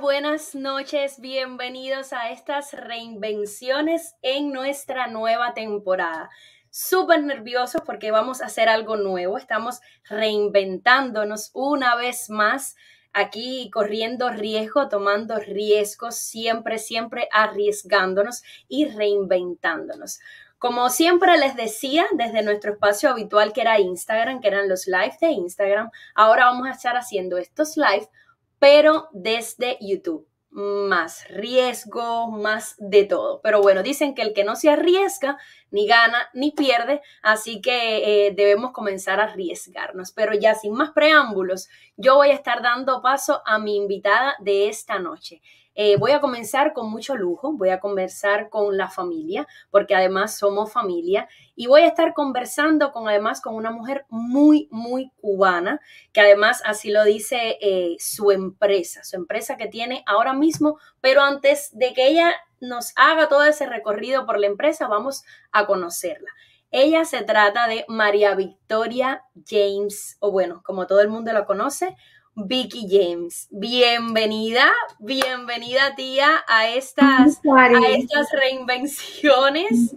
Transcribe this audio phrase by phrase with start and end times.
[0.00, 6.28] buenas noches, bienvenidos a estas reinvenciones en nuestra nueva temporada.
[6.70, 12.76] Súper nerviosos porque vamos a hacer algo nuevo, estamos reinventándonos una vez más
[13.14, 20.20] aquí corriendo riesgo, tomando riesgos, siempre, siempre arriesgándonos y reinventándonos.
[20.58, 25.18] Como siempre les decía, desde nuestro espacio habitual que era Instagram, que eran los lives
[25.20, 28.10] de Instagram, ahora vamos a estar haciendo estos lives
[28.58, 30.26] pero desde YouTube.
[30.50, 33.42] Más riesgo, más de todo.
[33.42, 35.36] Pero bueno, dicen que el que no se arriesga
[35.70, 40.12] ni gana ni pierde, así que eh, debemos comenzar a arriesgarnos.
[40.12, 44.68] Pero ya sin más preámbulos, yo voy a estar dando paso a mi invitada de
[44.68, 45.42] esta noche.
[45.78, 50.38] Eh, voy a comenzar con mucho lujo, voy a conversar con la familia, porque además
[50.38, 55.80] somos familia, y voy a estar conversando con además con una mujer muy, muy cubana,
[56.14, 61.20] que además así lo dice eh, su empresa, su empresa que tiene ahora mismo, pero
[61.20, 66.30] antes de que ella nos haga todo ese recorrido por la empresa, vamos a conocerla.
[66.70, 71.96] Ella se trata de María Victoria James, o bueno, como todo el mundo la conoce,
[72.38, 73.48] Vicky James.
[73.50, 79.96] Bienvenida, bienvenida tía a estas, a estas reinvenciones.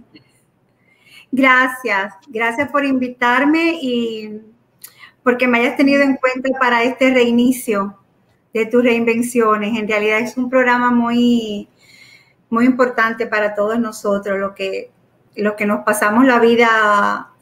[1.33, 4.41] Gracias, gracias por invitarme y
[5.21, 7.99] porque me hayas tenido en cuenta para este reinicio
[8.53, 9.77] de tus reinvenciones.
[9.77, 11.67] En realidad es un programa muy,
[12.49, 14.91] muy importante para todos nosotros, lo que,
[15.35, 17.33] lo que nos pasamos la vida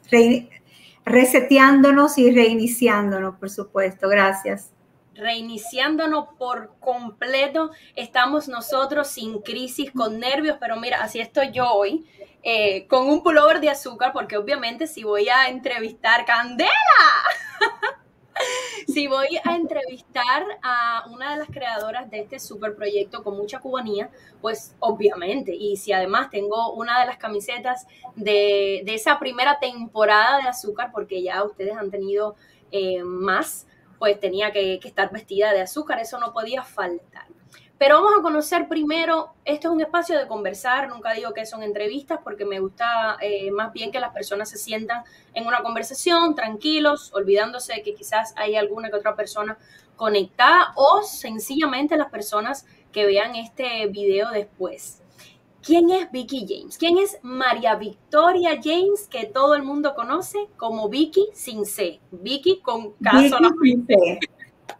[1.04, 4.08] reseteándonos y reiniciándonos, por supuesto.
[4.08, 4.72] Gracias
[5.18, 7.70] reiniciándonos por completo.
[7.96, 12.06] Estamos nosotros sin crisis, con nervios, pero mira, así estoy yo hoy,
[12.42, 16.70] eh, con un pullover de azúcar, porque obviamente si voy a entrevistar Candela,
[18.86, 23.58] si voy a entrevistar a una de las creadoras de este super proyecto con mucha
[23.60, 30.38] cubanía, pues obviamente, y si además tengo una de las camisetas de, esa primera temporada
[30.38, 32.36] de azúcar, porque ya ustedes han tenido
[32.70, 33.67] eh, más,
[33.98, 37.26] pues tenía que, estar vestida de azúcar, eso no podía faltar.
[37.78, 41.62] Pero vamos a conocer primero, esto es un espacio de conversar, nunca digo que son
[41.62, 46.34] entrevistas porque me gusta eh, más bien que las personas se sientan en una conversación
[46.34, 49.58] tranquilos, olvidándose de que quizás hay alguna que otra persona
[49.94, 55.02] conectada o sencillamente las personas que vean este video después.
[55.68, 56.78] ¿Quién es Vicky James?
[56.78, 62.00] ¿Quién es María Victoria James, que todo el mundo conoce como Vicky sin C?
[62.10, 64.18] Vicky con K solamente.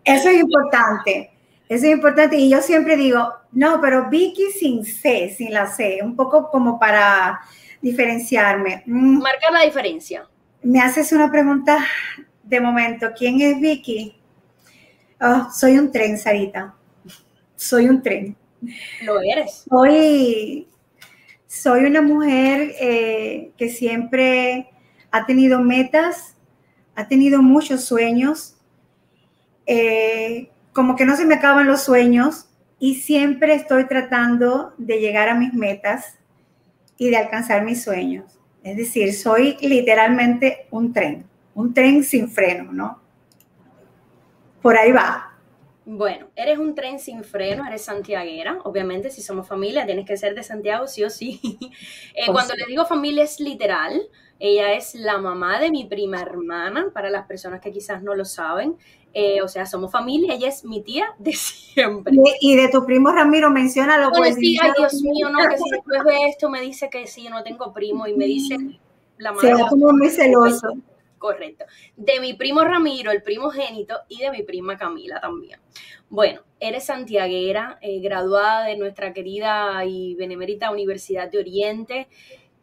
[0.03, 1.31] Eso es importante.
[1.69, 2.39] Eso es importante.
[2.39, 6.79] Y yo siempre digo, no, pero Vicky sin C, sin la C, un poco como
[6.79, 7.39] para
[7.83, 8.83] diferenciarme.
[8.87, 9.19] Mm.
[9.19, 10.27] Marcar la diferencia.
[10.63, 11.85] Me haces una pregunta
[12.43, 13.09] de momento.
[13.15, 14.17] ¿Quién es Vicky?
[15.21, 16.75] Oh, soy un tren, Sarita.
[17.57, 18.35] Soy un tren.
[19.03, 19.67] Lo eres.
[19.69, 20.67] Soy
[21.49, 24.69] soy una mujer eh, que siempre
[25.11, 26.37] ha tenido metas,
[26.95, 28.57] ha tenido muchos sueños,
[29.67, 35.31] eh, como que no se me acaban los sueños y siempre estoy tratando de llegar
[35.31, 36.19] a mis metas
[36.99, 38.39] y de alcanzar mis sueños.
[38.63, 43.01] Es decir, soy literalmente un tren, un tren sin freno, ¿no?
[44.61, 45.28] Por ahí va.
[45.91, 48.59] Bueno, eres un tren sin freno, eres santiaguera.
[48.65, 51.41] Obviamente, si somos familia, tienes que ser de Santiago, sí o sí.
[52.15, 53.99] Eh, cuando le digo familia es literal.
[54.39, 58.27] Ella es la mamá de mi prima hermana, para las personas que quizás no lo
[58.27, 58.77] saben.
[59.15, 62.15] Eh, o sea, somos familia, ella es mi tía de siempre.
[62.43, 64.35] Y, de tu primo Ramiro, menciona lo pues.
[64.35, 67.31] Sí, ay, Dios mío, no, que si después de esto me dice que sí, yo
[67.31, 68.57] no tengo primo y me dice
[69.17, 69.57] la madre.
[69.57, 70.69] Sí, como muy celoso.
[71.19, 71.65] Correcto.
[71.97, 75.61] De mi primo Ramiro, el primogénito, y de mi prima Camila también.
[76.09, 82.09] Bueno, eres santiaguera, eh, graduada de nuestra querida y benemérita Universidad de Oriente.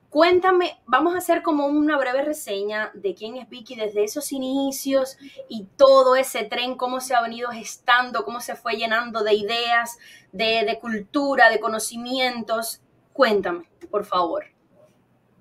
[0.09, 5.17] Cuéntame, vamos a hacer como una breve reseña de quién es Vicky desde esos inicios
[5.49, 9.97] y todo ese tren, cómo se ha venido gestando, cómo se fue llenando de ideas,
[10.31, 12.81] de, de cultura, de conocimientos.
[13.11, 14.54] Cuéntame, por favor.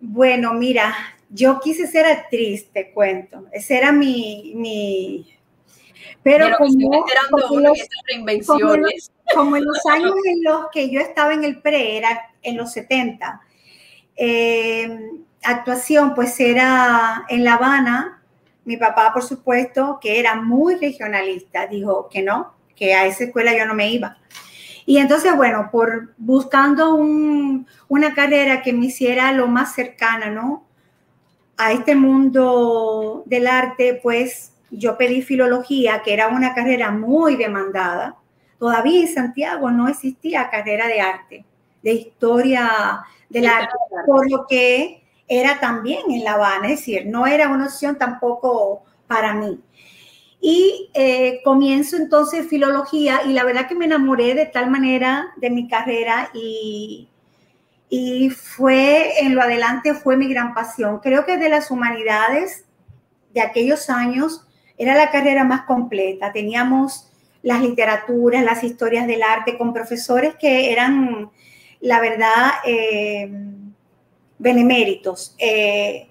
[0.06, 0.94] Bueno, mira,
[1.30, 3.46] yo quise ser actriz, te cuento.
[3.52, 4.52] Ese era mi...
[4.54, 5.30] mi...
[6.22, 6.72] Pero, como,
[7.30, 7.78] como, los,
[9.34, 12.72] como, en los años en los que yo estaba en el pre, era en los
[12.72, 13.40] 70,
[14.16, 14.98] eh,
[15.42, 18.22] actuación pues era en La Habana,
[18.64, 23.56] mi papá por supuesto, que era muy regionalista, dijo que no, que a esa escuela
[23.56, 24.18] yo no me iba.
[24.86, 30.66] Y entonces, bueno, por buscando una carrera que me hiciera lo más cercana, ¿no?
[31.56, 38.16] A este mundo del arte, pues yo pedí filología, que era una carrera muy demandada,
[38.58, 41.44] todavía en Santiago no existía carrera de arte,
[41.82, 43.74] de historia del arte,
[44.06, 48.82] por lo que era también en La Habana, es decir, no era una opción tampoco
[49.06, 49.60] para mí.
[50.46, 55.48] Y eh, comienzo entonces filología y la verdad que me enamoré de tal manera de
[55.48, 57.08] mi carrera y,
[57.88, 61.00] y fue en lo adelante fue mi gran pasión.
[61.02, 62.66] Creo que de las humanidades
[63.32, 64.46] de aquellos años
[64.76, 66.30] era la carrera más completa.
[66.30, 67.10] Teníamos
[67.40, 71.30] las literaturas, las historias del arte con profesores que eran,
[71.80, 73.32] la verdad, eh,
[74.38, 75.34] beneméritos.
[75.38, 76.10] Eh,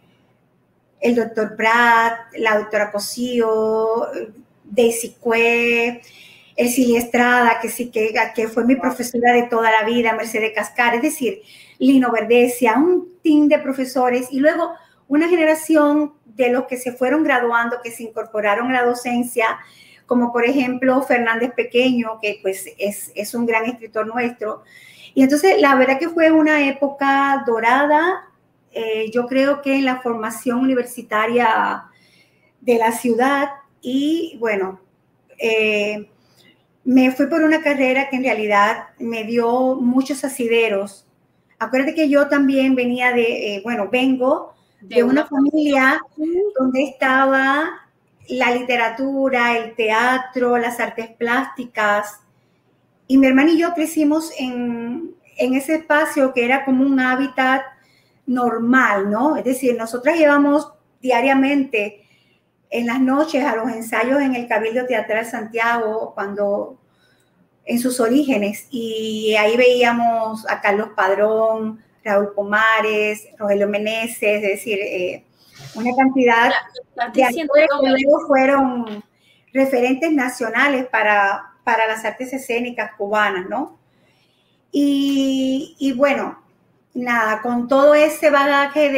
[1.04, 4.08] el doctor Pratt, la doctora Cosío,
[4.64, 6.02] Daisy Cue,
[6.56, 10.96] el Estrada, que sí que, que fue mi profesora de toda la vida, Mercedes Cascar,
[10.96, 11.42] es decir,
[11.78, 14.72] Lino Verdesia, un team de profesores y luego
[15.10, 19.60] una generación de los que se fueron graduando, que se incorporaron a la docencia,
[20.06, 24.64] como por ejemplo Fernández Pequeño, que pues es, es un gran escritor nuestro.
[25.14, 28.30] Y entonces la verdad que fue una época dorada
[28.74, 31.86] eh, yo creo que en la formación universitaria
[32.62, 33.50] de la ciudad
[33.82, 34.80] y bueno,
[35.38, 36.10] eh,
[36.86, 41.06] me fui por una carrera que en realidad me dio muchos asideros.
[41.60, 46.02] Acuérdate que yo también venía de, eh, bueno, vengo de, una, familia
[46.58, 47.88] donde estaba
[48.28, 52.20] la literatura, el teatro, las artes plásticas.
[53.08, 57.62] Y mi hermana y yo crecimos en, en ese espacio que era como un hábitat
[58.26, 59.38] normal, ¿no?
[59.38, 60.72] Es decir, nosotras llevamos
[61.02, 62.06] diariamente
[62.70, 66.80] en las noches a los ensayos en el Cabildo Teatral Santiago, cuando
[67.66, 74.80] en sus orígenes, y ahí veíamos a Carlos Padrón, Raúl Pomares, Rogelio Meneses, es decir,
[74.82, 75.24] eh,
[75.76, 76.52] una cantidad
[77.14, 77.68] de actores
[77.98, 79.04] que fueron
[79.54, 83.80] referentes nacionales para, para las artes escénicas cubanas, ¿no?
[84.72, 86.43] Y, y bueno,
[86.94, 88.90] nada, con todo ese bagaje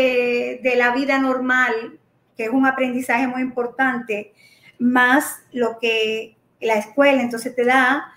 [0.61, 1.99] de, la vida normal,
[2.35, 4.33] que es un aprendizaje muy importante,
[4.79, 8.11] más lo que la escuela entonces te da,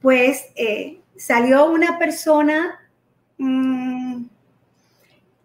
[0.00, 2.80] pues eh, salió una persona
[3.38, 4.24] mm,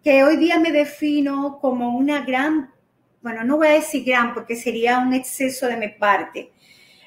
[0.02, 2.72] que hoy día me defino como una gran,
[3.22, 6.52] bueno, no voy a decir gran porque sería un exceso de mi parte,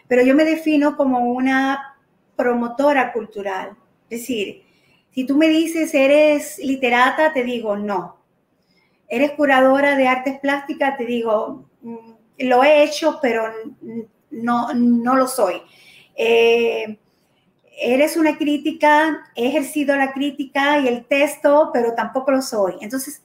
[0.08, 1.98] pero yo me defino como una
[2.36, 3.72] promotora cultural,
[4.10, 4.64] es decir,
[5.11, 8.17] si tú me dices, eres literata, te digo no.
[9.07, 13.44] Eres curadora de artes plásticas, te digo, mm, lo he hecho, pero
[14.29, 15.61] no, no lo soy.
[16.15, 16.97] Eh,
[17.81, 22.75] eres una crítica, he ejercido la crítica y el texto, pero tampoco lo soy.
[22.81, 23.23] Entonces,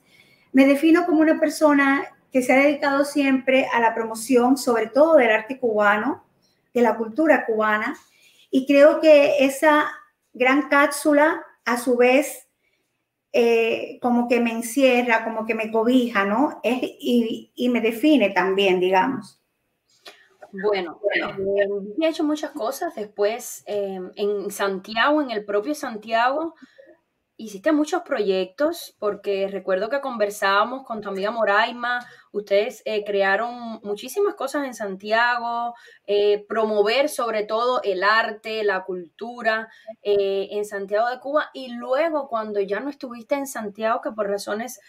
[0.53, 5.17] me defino como una persona que se ha dedicado siempre a la promoción, sobre todo
[5.17, 6.25] del arte cubano,
[6.73, 7.97] de la cultura cubana,
[8.51, 9.87] y creo que esa
[10.33, 12.49] gran cápsula a su vez
[13.37, 16.61] eh, como que me encierra, como que me cobija, ¿no?
[16.63, 19.41] Es, y, me define también, digamos.
[20.53, 21.69] Bueno, eh,
[22.01, 26.55] he hecho muchas cosas después eh, en Santiago, en el propio Santiago,
[27.37, 34.35] hiciste muchos proyectos, porque recuerdo que conversábamos con tu amiga Moraima, ustedes eh, crearon muchísimas
[34.35, 35.75] cosas en Santiago,
[36.07, 39.69] eh, promover sobre todo el arte, la cultura
[40.03, 44.29] eh, en Santiago de Cuba, y luego cuando ya no estuviste en Santiago, que por
[44.29, 44.81] razones,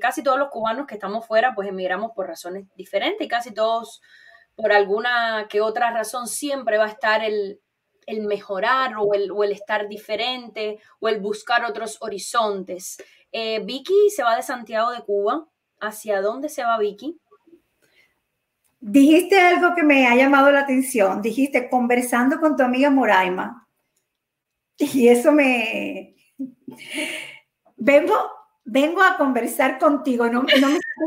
[0.00, 4.00] casi todos los cubanos que estamos fuera, pues emigramos por razones diferentes, y casi todos
[4.56, 7.60] por alguna que otra razón siempre va a estar el,
[8.08, 12.96] el mejorar o el, estar diferente o el buscar otros horizontes.
[13.30, 15.46] Eh, Vicky se va de Santiago de Cuba.
[15.80, 17.20] ¿Hacia dónde se va Vicky?
[18.80, 21.20] Dijiste algo que me ha llamado la atención.
[21.22, 23.68] Dijiste conversando con tu amiga Moraima.
[24.78, 26.14] Y eso me...
[27.76, 28.14] Vengo,
[28.64, 30.26] vengo a conversar contigo,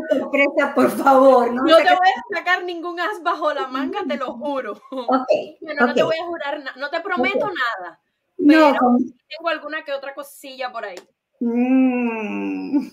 [0.09, 1.53] sorpresa, por favor.
[1.53, 4.79] No, te voy a sacar ningún as bajo la manga, te lo juro.
[4.91, 7.99] Okay, no te voy a jurar, no te prometo nada.
[8.37, 10.99] Pero no, tengo alguna que otra cosilla por ahí.
[11.39, 12.87] Mm.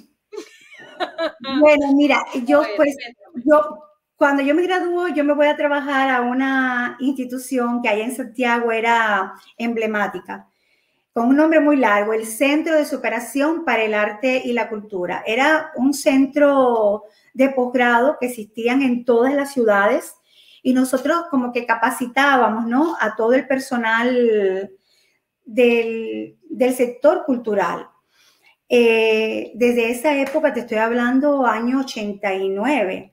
[1.60, 2.96] bueno, mira, yo pues,
[3.44, 3.78] yo
[4.16, 8.16] cuando yo me graduó, yo me voy a trabajar a una institución que allá en
[8.16, 10.48] Santiago era emblemática
[11.18, 15.24] con un nombre muy largo, el Centro de Superación para el Arte y la Cultura.
[15.26, 20.14] Era un centro de posgrado que existían en todas las ciudades
[20.62, 22.96] y nosotros como que capacitábamos, ¿no?
[23.00, 24.70] A todo el personal
[25.44, 26.74] del, del
[27.26, 27.88] cultural.
[28.68, 33.12] Eh, desde esa época, te estoy hablando año 89,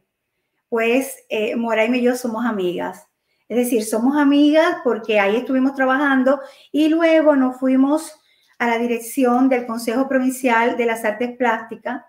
[0.70, 1.56] pues eh,
[1.96, 3.08] y yo somos amigas.
[3.48, 6.40] Es decir, somos amigas porque ahí estuvimos trabajando
[6.72, 8.20] y luego nos fuimos
[8.58, 12.04] a la dirección del Consejo Provincial de las Artes Plásticas.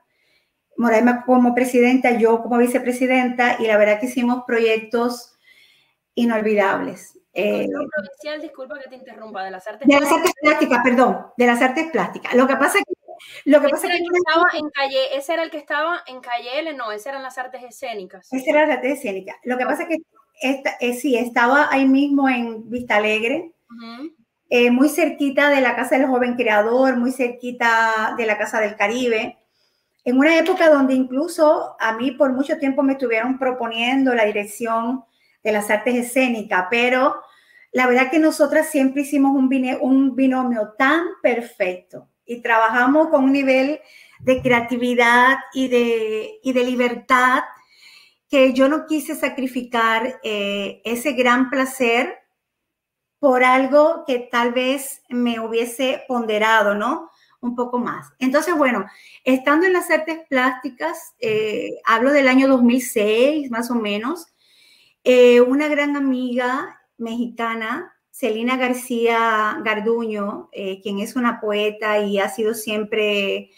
[0.78, 5.38] Moraima como presidenta, yo como vicepresidenta, y la verdad que hicimos proyectos
[6.14, 7.19] inolvidables.
[7.33, 11.47] Eh, provincial, disculpa que te interrumpa, de las artes De las artes plásticas, perdón, de
[11.47, 12.35] las artes plásticas.
[12.35, 12.95] Lo que pasa es que
[13.45, 16.59] lo que pasa es que, estaba en calle, ese era el que estaba en calle
[16.59, 18.31] L, no, ese eran las artes escénicas.
[18.33, 19.37] Ese era las artes escénicas.
[19.45, 19.97] Lo que pasa es que
[20.40, 23.52] esta, eh, sí, estaba ahí mismo en Vista Alegre,
[24.49, 28.76] eh, muy cerquita de la Casa del Joven Creador, muy cerquita de la Casa del
[28.76, 29.38] Caribe,
[30.05, 35.05] en una época donde incluso a mí por mucho tiempo me estuvieron proponiendo la dirección
[35.43, 37.16] de las artes escénicas, pero
[37.73, 39.50] la verdad que nosotras siempre hicimos un,
[39.81, 43.81] un binomio tan perfecto y trabajamos con un nivel
[44.21, 47.43] de creatividad y de, y de libertad
[48.28, 52.14] que yo no quise sacrificar eh, ese gran placer
[53.18, 57.11] por algo que tal vez me hubiese ponderado, ¿no?
[57.40, 58.12] Un poco más.
[58.18, 58.87] Entonces, bueno,
[59.25, 64.26] estando en las artes plásticas, eh, hablo del año 2006, más o menos,
[65.04, 70.49] eh, una gran amiga mexicana, Celina García Garduño,
[70.83, 73.50] quien es una poeta y ha sido siempre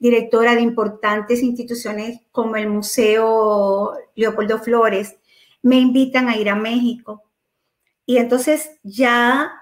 [0.00, 5.16] directora de importantes instituciones como el Museo Leopoldo Flores,
[5.62, 7.22] me invitan a ir a México.
[8.06, 9.52] Y entonces ya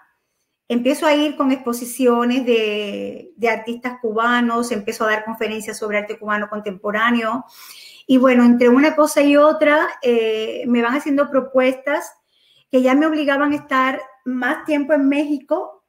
[0.68, 6.48] empiezo a ir con exposiciones de, artistas cubanos, empiezo a dar conferencias sobre arte cubano
[6.48, 7.44] contemporáneo.
[8.06, 12.12] Y bueno, entre una cosa y otra, eh, me van haciendo propuestas
[12.70, 15.84] que ya me obligaban a estar más tiempo en México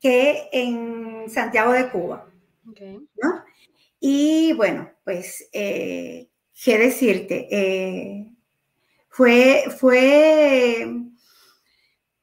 [0.00, 2.26] que en Santiago de Cuba.
[2.64, 3.44] ¿no?
[4.00, 6.30] Y bueno, pues, eh,
[6.64, 7.46] ¿qué decirte?
[7.50, 8.34] Eh,
[9.08, 10.86] fue, fue,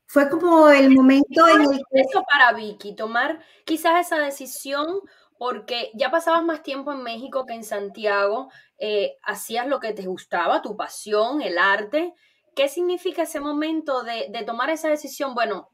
[0.07, 2.01] fue como el momento en el que...
[2.01, 5.01] Eso para Vicky, tomar quizás esa decisión
[5.37, 10.05] porque ya pasabas más tiempo en México que en Santiago, eh, hacías lo que te
[10.05, 12.13] gustaba, tu pasión, el arte.
[12.55, 15.35] ¿Qué significa ese momento de, tomar esa decisión?
[15.35, 15.69] Bueno,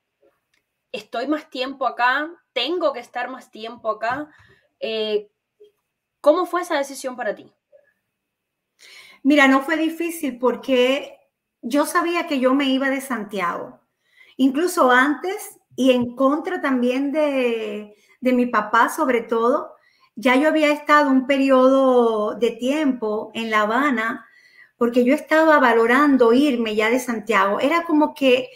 [0.91, 4.29] estoy más tiempo acá, tengo que estar más tiempo acá.
[6.23, 7.51] ¿Cómo fue esa decisión para ti?
[9.23, 11.17] Mira, no fue difícil porque
[11.61, 13.81] yo sabía que yo me iba de Santiago.
[14.37, 19.75] Incluso antes y en contra también de, mi papá sobre todo,
[20.15, 24.25] ya yo había estado un periodo de tiempo en La Habana
[24.77, 27.59] porque yo estaba valorando irme ya de Santiago.
[27.59, 28.47] Era como que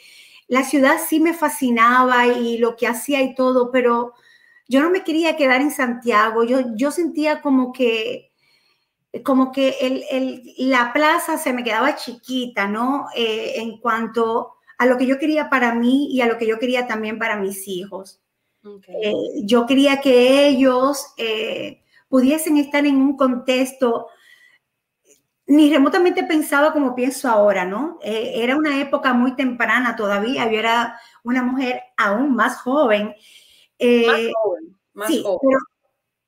[0.47, 4.13] la ciudad sí me fascinaba y lo que hacía y todo, pero
[4.67, 8.31] yo no me quería quedar en Santiago, yo, yo sentía como que,
[9.23, 13.07] como que el, la plaza se me quedaba chiquita, ¿no?
[13.15, 16.59] Eh, en cuanto a lo que yo quería para mí y a lo que yo
[16.59, 18.21] quería también para mis hijos.
[18.87, 24.07] Eh, yo quería que ellos eh, pudiesen estar en un contexto,
[25.45, 27.97] ni remotamente pensaba como pienso ahora, ¿no?
[28.03, 33.15] era una época muy temprana todavía, yo era una mujer aún más joven
[33.79, 34.31] eh,
[34.93, 35.23] más sí,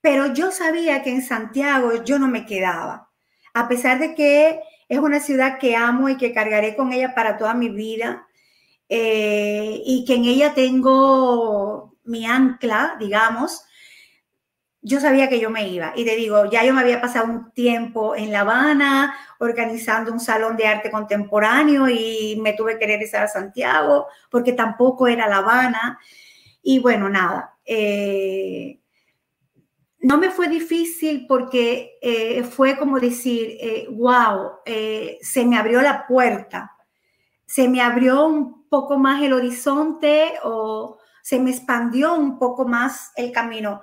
[0.01, 3.09] Pero, yo sabía que en Santiago yo no me quedaba,
[3.53, 7.37] a pesar de que es una ciudad que amo y que cargaré con ella para
[7.37, 8.27] toda mi vida
[8.89, 13.63] eh, y que en ella tengo mi ancla, digamos.
[14.81, 17.51] Yo sabía que yo me iba y te digo, ya yo me había pasado un
[17.51, 23.23] tiempo en La Habana organizando un salón de arte contemporáneo y me tuve que regresar
[23.23, 25.99] a Santiago porque tampoco era La Habana.
[26.69, 28.79] Y bueno, nada, eh,
[30.01, 33.57] no me fue difícil porque eh, fue como decir,
[33.89, 36.77] wow, eh, se me abrió la puerta,
[37.47, 43.13] se me abrió un poco más el horizonte o se me expandió un poco más
[43.15, 43.81] el camino.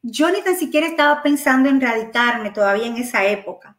[0.00, 3.76] Yo ni tan siquiera estaba pensando en radicarme todavía en esa época,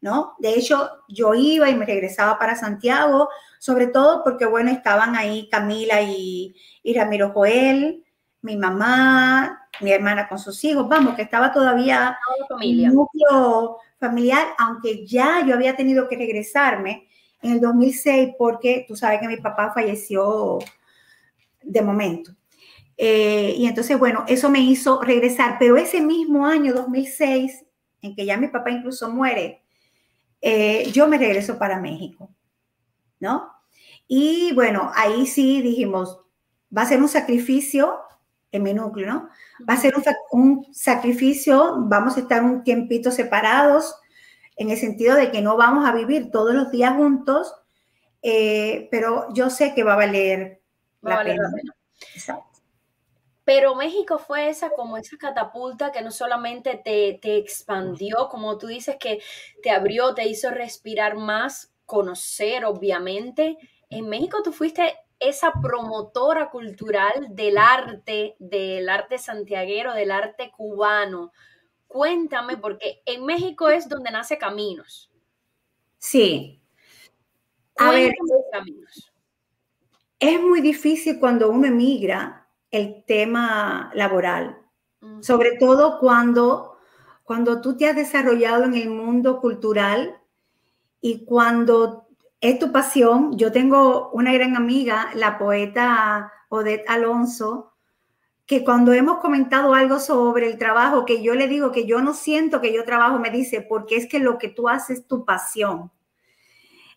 [0.00, 0.36] ¿no?
[0.38, 3.28] De hecho, yo iba y me regresaba para Santiago,
[3.60, 8.02] sobre todo porque, bueno, estaban ahí Camila y, y Ramiro Joel,
[8.40, 12.88] mi mamá, mi hermana con sus hijos, vamos, que estaba todavía familia.
[12.88, 17.06] núcleo familiar, aunque ya yo había tenido que regresarme
[17.42, 20.58] en el 2006 porque tú sabes que mi papá falleció
[21.62, 22.32] de momento.
[22.96, 27.66] Eh, y entonces, bueno, eso me hizo regresar, pero ese mismo año, 2006,
[28.00, 29.62] en que ya mi papá incluso muere,
[30.40, 32.30] eh, yo me regreso para México,
[33.20, 33.52] ¿no?
[34.08, 36.20] Y bueno, ahí sí dijimos,
[36.76, 38.00] va a ser un sacrificio
[38.52, 39.28] en mi núcleo, ¿no?
[39.68, 39.94] Va a ser
[40.32, 43.94] un, sacrificio, vamos a estar un tiempito separados,
[44.56, 47.54] en el sentido de que no vamos a vivir todos los días juntos,
[48.22, 50.60] eh, pero yo sé que va a valer,
[51.02, 51.42] la, pena.
[53.44, 58.66] Pero México fue esa como esa catapulta que no solamente te, te expandió, como tú
[58.66, 59.20] dices, que
[59.62, 63.58] te abrió, te hizo respirar más, conocer, obviamente.
[63.88, 71.32] En México tú fuiste esa promotora cultural del arte, del arte santiaguero, del arte cubano.
[71.88, 75.10] Cuéntame, porque en México es donde nace Caminos.
[75.98, 76.62] Sí.
[77.76, 78.14] A ver,
[78.52, 79.12] Caminos.
[80.20, 84.56] Es muy difícil cuando uno emigra el tema laboral,
[85.22, 86.78] sobre todo cuando,
[87.24, 90.19] cuando tú te has desarrollado en el mundo cultural
[91.00, 92.06] y cuando
[92.40, 93.36] es tu pasión.
[93.36, 97.74] Yo tengo una gran amiga, la poeta Odette Alonso,
[98.46, 102.14] que cuando hemos comentado algo sobre el trabajo, que yo le digo que yo no
[102.14, 105.24] siento que yo trabajo, me dice, porque es que lo que tú haces es tu
[105.24, 105.92] pasión.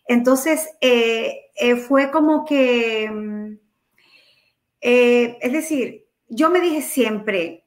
[0.06, 3.58] Entonces, eh, eh, fue como que, mm,
[4.80, 7.66] eh, es decir, yo me dije siempre,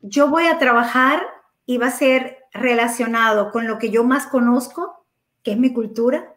[0.00, 1.22] yo voy a trabajar
[1.66, 5.05] y va a ser relacionado con lo que yo más conozco,
[5.46, 6.36] que es mi cultura,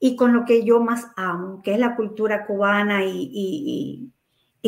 [0.00, 4.10] y con lo que yo más amo, que es la cultura cubana y,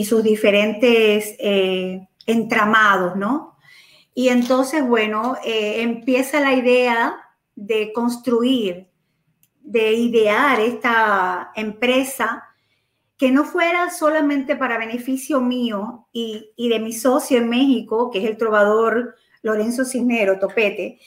[0.04, 3.56] sus diferentes eh, entramados, ¿no?
[4.14, 7.16] Y entonces, bueno, eh, empieza la idea
[7.56, 8.86] de construir,
[9.62, 12.44] de idear esta empresa
[13.18, 18.20] que no fuera solamente para beneficio mío y, y de mi socio en México, que
[18.20, 21.00] es el trovador Lorenzo Cisnero, Topete,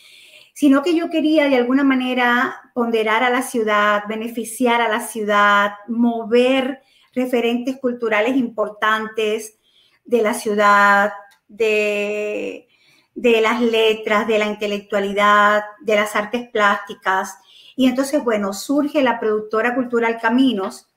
[0.59, 5.71] sino que yo quería de alguna manera ponderar a la ciudad, beneficiar a la ciudad,
[5.87, 6.81] mover
[7.13, 9.57] referentes culturales importantes
[10.03, 11.13] de la ciudad,
[11.47, 12.67] de,
[13.15, 17.37] de las letras, de la intelectualidad, de las artes plásticas.
[17.77, 20.89] Y entonces, bueno, surge la productora cultural Caminos.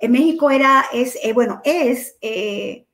[0.00, 2.84] En México era, es, eh, bueno, es eh,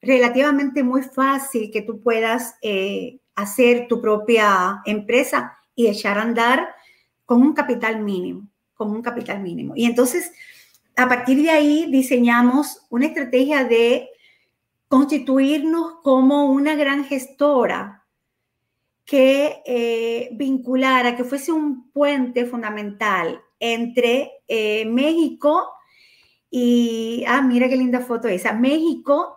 [0.00, 6.68] relativamente muy fácil que tú puedas eh, hacer tu propia empresa y echar a andar
[7.24, 9.74] con un capital mínimo, con un capital mínimo.
[9.76, 10.32] Y entonces,
[10.96, 14.10] a partir de ahí, diseñamos una estrategia de
[14.88, 18.04] constituirnos como una gran gestora
[19.04, 25.70] que eh, vinculara, que fuese un puente fundamental entre eh, México
[26.50, 29.36] y, ah, mira qué linda foto esa, México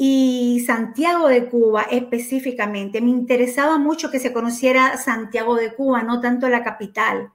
[0.00, 3.00] y Santiago de Cuba específicamente.
[3.00, 7.32] Me interesaba mucho que se conociera Santiago de Cuba, no tanto la capital,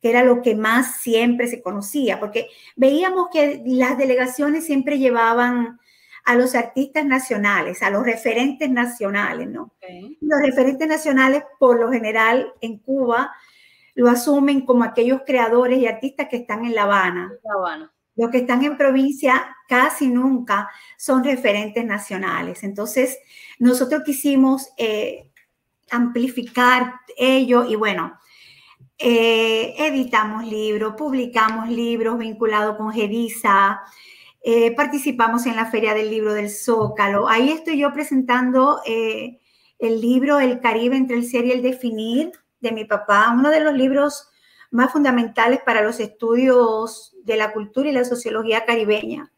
[0.00, 5.78] que era lo que más siempre se conocía, porque veíamos que las delegaciones siempre llevaban
[6.24, 9.74] a los artistas nacionales, a los referentes nacionales, ¿no?
[10.22, 13.30] Los referentes nacionales, por lo general, en Cuba,
[13.94, 17.30] lo asumen como aquellos creadores y artistas que están en La Habana.
[17.44, 17.92] La Habana.
[18.16, 22.64] Los que están en provincia casi nunca son referentes nacionales.
[22.64, 23.18] Entonces,
[23.58, 25.30] nosotros quisimos eh,
[25.90, 28.18] amplificar ello y bueno,
[28.98, 33.80] eh, editamos libros, publicamos libros vinculados con Gedisa,
[34.42, 37.28] eh, participamos en la Feria del Libro del Zócalo.
[37.28, 42.72] Ahí estoy yo presentando el libro El Caribe entre el ser y el definir de
[42.72, 44.30] mi papá, uno de los libros
[44.70, 49.32] más fundamentales para los estudios de la cultura y la sociología caribeña.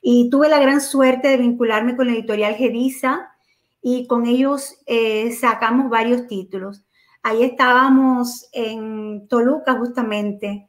[0.00, 3.32] Y tuve la gran suerte de vincularme con la editorial Gedisa
[3.80, 6.82] y con ellos eh, sacamos varios títulos.
[7.22, 10.68] Ahí estábamos en Toluca justamente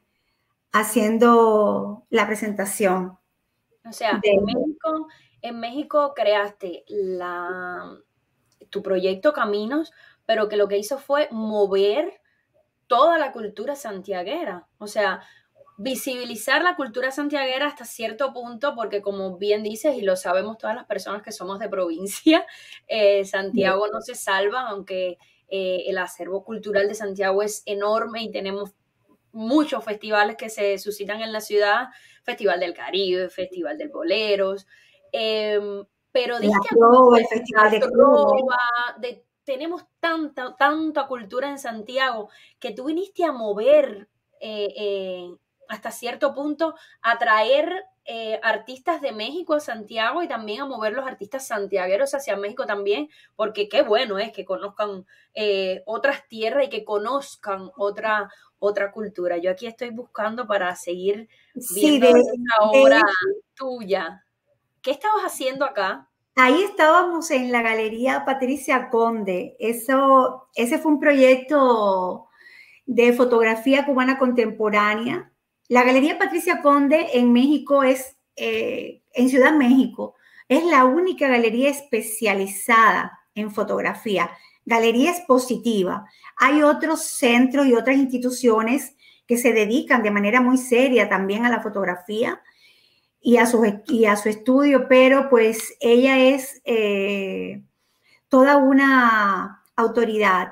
[0.72, 3.18] haciendo la presentación.
[3.86, 5.08] O sea, en, México,
[5.42, 7.98] en México creaste la,
[8.70, 9.92] tu proyecto Caminos,
[10.26, 12.22] pero que lo que hizo fue mover
[12.88, 14.67] toda la cultura santiaguera.
[14.78, 15.22] O sea,
[15.78, 20.76] visibilizar la cultura santiaguera hasta cierto punto, porque como bien dices y lo sabemos todas
[20.76, 22.46] las personas que somos de provincia,
[22.88, 25.17] eh, Santiago no se salva, aunque
[25.50, 28.72] eh, el acervo cultural de Santiago es enorme y tenemos
[29.32, 31.88] muchos festivales que se suscitan en la ciudad,
[32.24, 34.67] Festival del Caribe, Festival del Boleros,
[35.12, 36.52] em, pero el
[37.28, 37.72] Festival
[39.00, 42.30] de, tenemos tanta, tanta cultura en Santiago
[42.60, 45.30] que tú viniste a mover eh,
[45.70, 51.08] hasta cierto punto atraer eh, artistas de México a Santiago y también a mover los
[51.08, 56.70] artistas santiagueros hacia México también, porque qué bueno es que conozcan eh, otras tierras y
[56.70, 58.30] que conozcan otra,
[58.60, 59.38] otra cultura.
[59.38, 61.30] Yo aquí estoy buscando para seguir
[61.74, 63.02] viendo esta obra
[63.56, 64.26] tuya.
[64.82, 66.10] ¿Qué estabas haciendo acá?
[66.36, 69.56] Ahí estábamos en la Galería Patricia Conde.
[69.60, 72.28] Eso, ese fue un proyecto
[72.86, 75.32] de fotografía cubana contemporánea
[75.69, 80.15] La Galería Patricia Conde en México es, eh, en Ciudad México,
[80.50, 84.30] es la única galería especializada en fotografía.
[84.65, 86.06] Galería expositiva.
[86.38, 88.96] Hay otros centros y otras instituciones
[89.28, 92.41] que se dedican de manera muy seria también a la fotografía
[93.26, 97.64] y a su, y a su estudio, pero pues ella es eh,
[98.28, 100.50] toda una autoridad.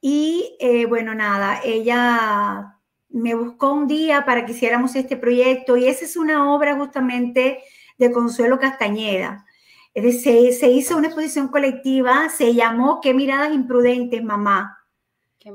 [0.00, 5.88] Y eh, bueno, nada, ella me buscó un día para que hiciéramos este proyecto y
[5.88, 7.58] esa es una obra justamente
[7.98, 9.44] de Consuelo Castañeda.
[9.92, 14.78] Se, se hizo una exposición colectiva, se llamó ¿Qué miradas imprudentes, mamá?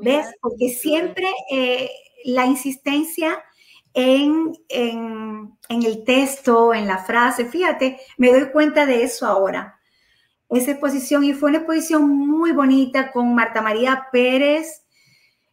[0.01, 0.27] ¿Ves?
[0.41, 1.89] Porque siempre eh,
[2.25, 3.41] la insistencia
[3.93, 9.79] en, en, en, el texto, en la frase, fíjate, me doy cuenta de eso ahora.
[10.49, 14.85] Esa exposición, y fue una exposición muy bonita con Marta María Pérez,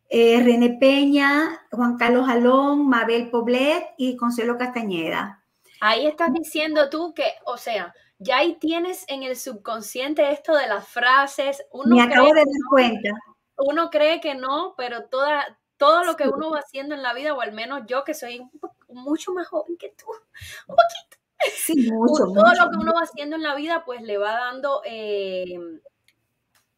[0.08, 5.44] eh, René Peña, Juan Carlos Alón, Mabel Poblet y Consuelo Castañeda.
[5.80, 10.66] Ahí estás diciendo tú que, o sea, ya ahí tienes en el subconsciente esto de
[10.66, 11.62] las frases.
[11.70, 13.10] Uno Me acabo de dar cuenta.
[13.58, 17.32] Uno cree que no, pero toda, todo lo que uno va haciendo en la vida,
[17.32, 18.46] o al menos yo que soy
[18.88, 20.06] mucho más joven que tú,
[20.68, 21.16] un poquito.
[21.54, 24.82] Sí, mucho, todo lo que uno va haciendo en la vida, pues le va dando,
[24.84, 25.56] eh,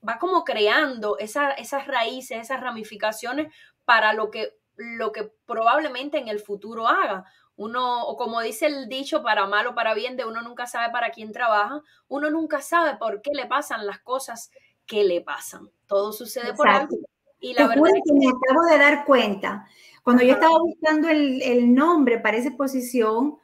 [0.07, 3.53] va como creando esas raíces, esas ramificaciones
[3.87, 7.25] para lo que, lo que probablemente en el futuro haga.
[7.57, 10.93] Uno, o como dice el dicho, para mal o para bien, de uno nunca sabe
[10.93, 14.51] para quién trabaja, uno nunca sabe por qué le pasan las cosas
[14.87, 15.71] que le pasan.
[15.87, 16.97] Todo sucede por algo
[17.41, 19.67] y la verdad es que me acabo de dar cuenta.
[20.03, 23.37] Cuando yo estaba buscando el, nombre para esa exposición,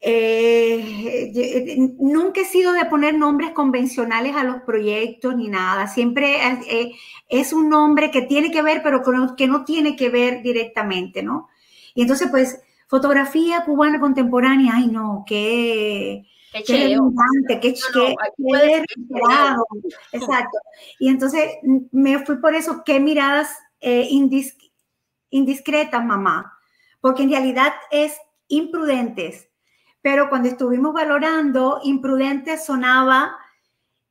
[0.00, 5.86] eh, eh, nunca he sido de poner nombres convencionales a los proyectos ni nada.
[5.86, 6.36] Siempre
[6.68, 6.92] eh,
[7.28, 9.02] es un nombre que tiene que ver, pero
[9.36, 11.48] que no tiene que ver directamente, ¿no?
[11.94, 16.98] Y entonces, pues, fotografía cubana contemporánea, ay no, qué, Qué, qué,
[17.58, 17.74] qué,
[20.12, 20.58] Exacto.
[21.00, 21.56] Y entonces
[21.90, 24.08] me fui por eso, qué miradas eh,
[25.30, 26.56] indiscretas, mamá.
[27.00, 29.48] Porque en realidad es imprudentes.
[30.00, 33.36] Pero cuando estuvimos valorando, imprudentes sonaba,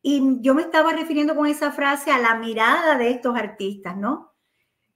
[0.01, 4.33] y yo me estaba refiriendo con esa frase a la mirada de estos artistas, ¿no?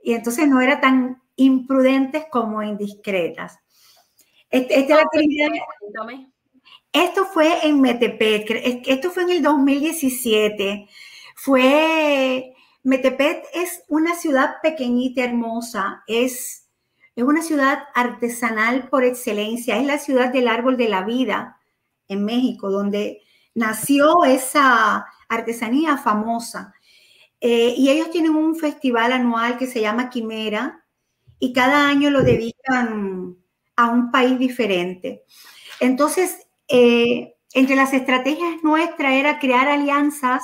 [0.04, 3.58] Y entonces no era tan imprudentes como indiscretas.
[4.50, 5.06] Este, esta la
[6.94, 8.50] esto fue en Metepet,
[8.86, 10.88] esto fue en el 2017.
[11.36, 16.68] Fue, Metepet es una ciudad pequeñita, hermosa, es,
[17.16, 21.60] es una ciudad artesanal por excelencia, es la ciudad del árbol de la vida
[22.08, 23.22] en México, donde
[23.54, 26.74] nació esa artesanía famosa.
[27.40, 30.84] Eh, y ellos tienen un festival anual que se llama Quimera
[31.40, 33.38] y cada año lo dedican
[33.76, 35.24] a un país diferente.
[35.80, 40.44] Entonces, eh, entre las estrategias nuestras era crear alianzas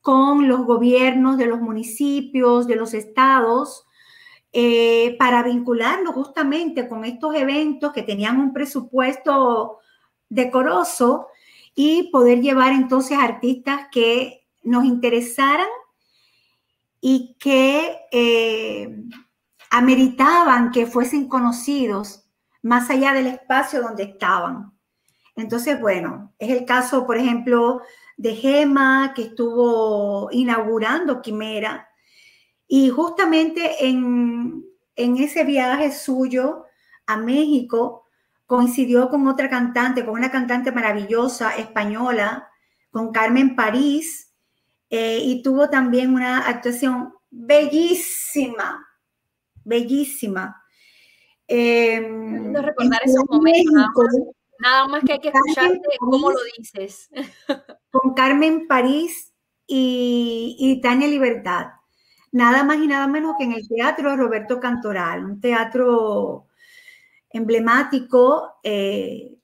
[0.00, 3.86] con los gobiernos de los municipios, de los estados,
[4.52, 9.78] eh, para vincularlo justamente con estos eventos que tenían un presupuesto
[10.28, 11.28] decoroso
[11.74, 15.66] y poder llevar entonces artistas que nos interesaran
[17.00, 18.96] y que eh,
[19.70, 22.24] ameritaban que fuesen conocidos
[22.62, 24.73] más allá del espacio donde estaban.
[25.36, 27.82] Entonces, bueno, es el caso, por ejemplo,
[28.16, 31.88] de Gema, que estuvo inaugurando Quimera.
[32.68, 34.64] Y justamente en,
[34.96, 36.64] ese viaje suyo
[37.06, 38.06] a México,
[38.46, 42.48] coincidió con otra cantante, con una cantante maravillosa española,
[42.90, 44.32] con Carmen París,
[44.90, 48.86] eh, y tuvo también una actuación bellísima,
[49.64, 50.62] bellísima.
[51.48, 52.00] Eh,
[52.54, 54.33] recordar esos momentos.
[54.58, 57.10] Nada más que hay que escucharte cómo lo dices.
[57.90, 59.32] Con Carmen París
[59.66, 61.68] y, Tania Libertad.
[62.32, 66.48] Nada más y nada menos que en el Teatro Roberto Cantoral, un teatro
[67.30, 68.58] emblemático.
[68.62, 69.36] Eh,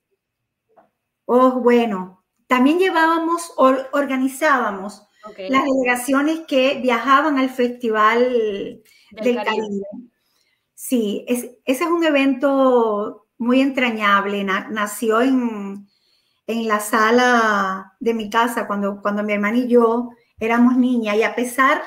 [1.26, 5.06] oh, bueno, también llevábamos, organizábamos
[5.48, 9.86] las delegaciones que viajaban al Festival del, Caribe.
[10.74, 14.44] Sí, ese es un evento muy entrañable.
[14.44, 15.88] nació en,
[16.46, 21.16] la sala de mi casa cuando, cuando mi hermana y yo éramos niñas.
[21.16, 21.82] Y a pesar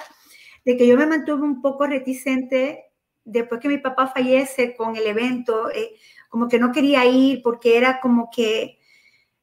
[0.65, 2.85] de que yo me mantuve un poco reticente
[3.23, 5.95] después que mi papá fallece con el evento, eh,
[6.29, 8.79] como que no quería ir porque era como que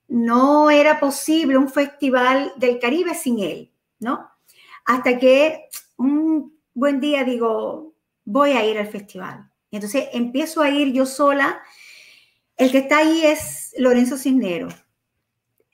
[0.09, 3.70] no era posible un festival del Caribe sin él,
[4.01, 4.29] ¿no?
[4.87, 7.94] Hasta que un buen día digo,
[8.25, 11.62] voy a ir al festival Entonces empiezo a ir yo sola.
[12.61, 14.68] El que está ahí es Lorenzo Cisnero,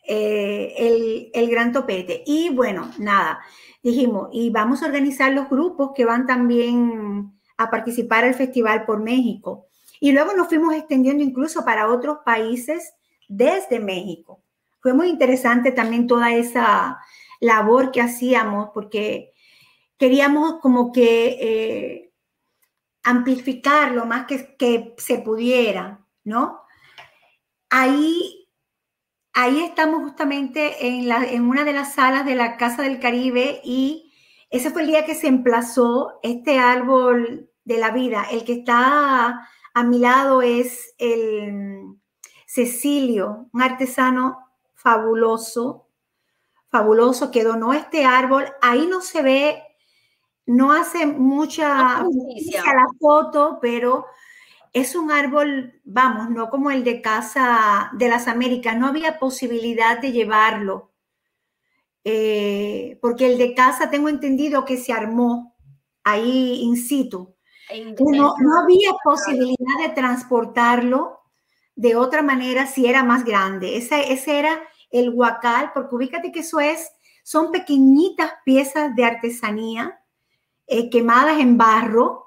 [0.07, 2.23] eh, el, el gran topete.
[2.25, 3.41] Y bueno, nada,
[3.83, 9.03] dijimos, y vamos a organizar los grupos que van también a participar al Festival por
[9.03, 9.67] México.
[9.99, 12.95] Y luego nos fuimos extendiendo incluso para otros países
[13.27, 14.45] desde México.
[14.79, 17.01] Fue muy interesante también toda esa
[17.41, 19.33] labor que hacíamos porque
[19.99, 22.13] queríamos como que eh,
[23.03, 26.61] amplificar lo más que, que, se pudiera, ¿no?
[27.71, 28.49] Ahí,
[29.33, 33.61] ahí estamos justamente en, la, en una de las salas de la Casa del Caribe
[33.65, 34.13] y
[34.51, 38.27] ese fue el día que se emplazó este árbol de la vida.
[38.31, 41.97] El que está a mi lado es el
[42.47, 44.39] Cecilio, un artesano
[44.73, 45.89] fabuloso,
[46.69, 48.47] fabuloso, que donó este árbol.
[48.63, 49.63] Ahí no se ve,
[50.47, 54.07] no hace mucha justicia la foto, pero
[54.73, 60.01] es un árbol, vamos, no como el de Casa de las Américas, no había posibilidad
[60.01, 60.93] de llevarlo.
[62.05, 65.57] Eh, porque el de casa tengo entendido que se armó
[66.05, 67.35] ahí in situ.
[67.99, 71.19] No, no había posibilidad de transportarlo
[71.75, 73.77] de otra manera si era más grande.
[73.77, 76.93] Ese, ese era el huacal, porque ubícate que eso es,
[77.25, 80.01] son pequeñitas piezas de artesanía
[80.69, 82.26] eh, quemadas en barro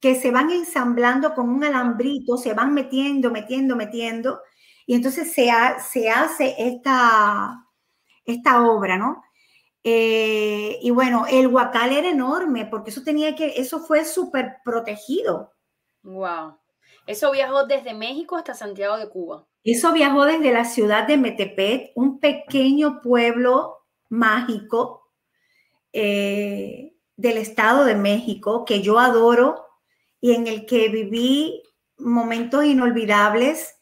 [0.00, 4.40] que se van ensamblando con un alambrito, se van metiendo, metiendo, metiendo,
[4.86, 5.50] y entonces se,
[5.90, 7.66] se hace esta,
[8.24, 9.22] esta obra, ¿no?
[9.84, 15.52] Eh, y bueno, el huacal era enorme porque eso tenía que, eso fue súper protegido.
[16.02, 16.58] Wow.
[17.06, 19.46] Eso viajó desde México hasta Santiago de Cuba.
[19.64, 25.10] Eso viajó desde la ciudad de Metepet, un pequeño pueblo mágico
[25.92, 29.69] eh, del Estado de México que yo adoro
[30.20, 31.62] y en el que viví
[31.98, 33.76] momentos inolvidables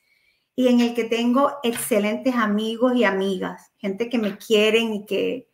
[0.54, 5.48] y en el que tengo excelentes amigos y amigas, gente que me quieren y que,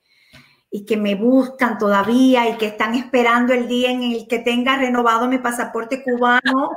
[0.70, 4.76] y que me buscan todavía y que están esperando el día en el que tenga
[4.78, 6.70] renovado mi pasaporte cubano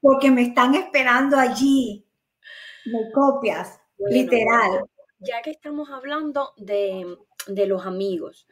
[0.00, 2.06] porque me están esperando allí
[2.84, 4.84] me copias, literal.
[5.18, 8.46] Ya que estamos hablando de, los amigos,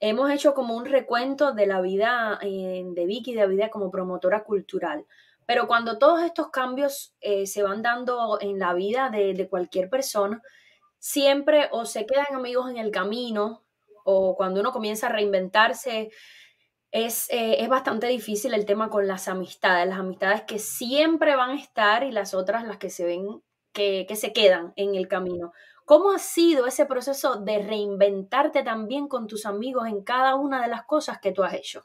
[0.00, 3.90] hemos hecho como un recuento de la vida eh, de Vicky, de la vida como
[3.90, 5.06] promotora cultural.
[5.46, 10.42] Pero cuando todos estos cambios eh, se van dando en la vida de, cualquier persona,
[10.98, 13.64] siempre o se quedan amigos en el camino
[14.04, 16.10] o cuando uno comienza a reinventarse,
[16.92, 21.50] es, eh, es, bastante difícil el tema con las amistades, las amistades que siempre van
[21.50, 25.52] a estar y las otras las que se ven que, se quedan en el camino.
[25.90, 30.68] ¿Cómo ha sido ese proceso de reinventarte también con tus amigos en cada una de
[30.68, 31.84] las cosas que tú has hecho?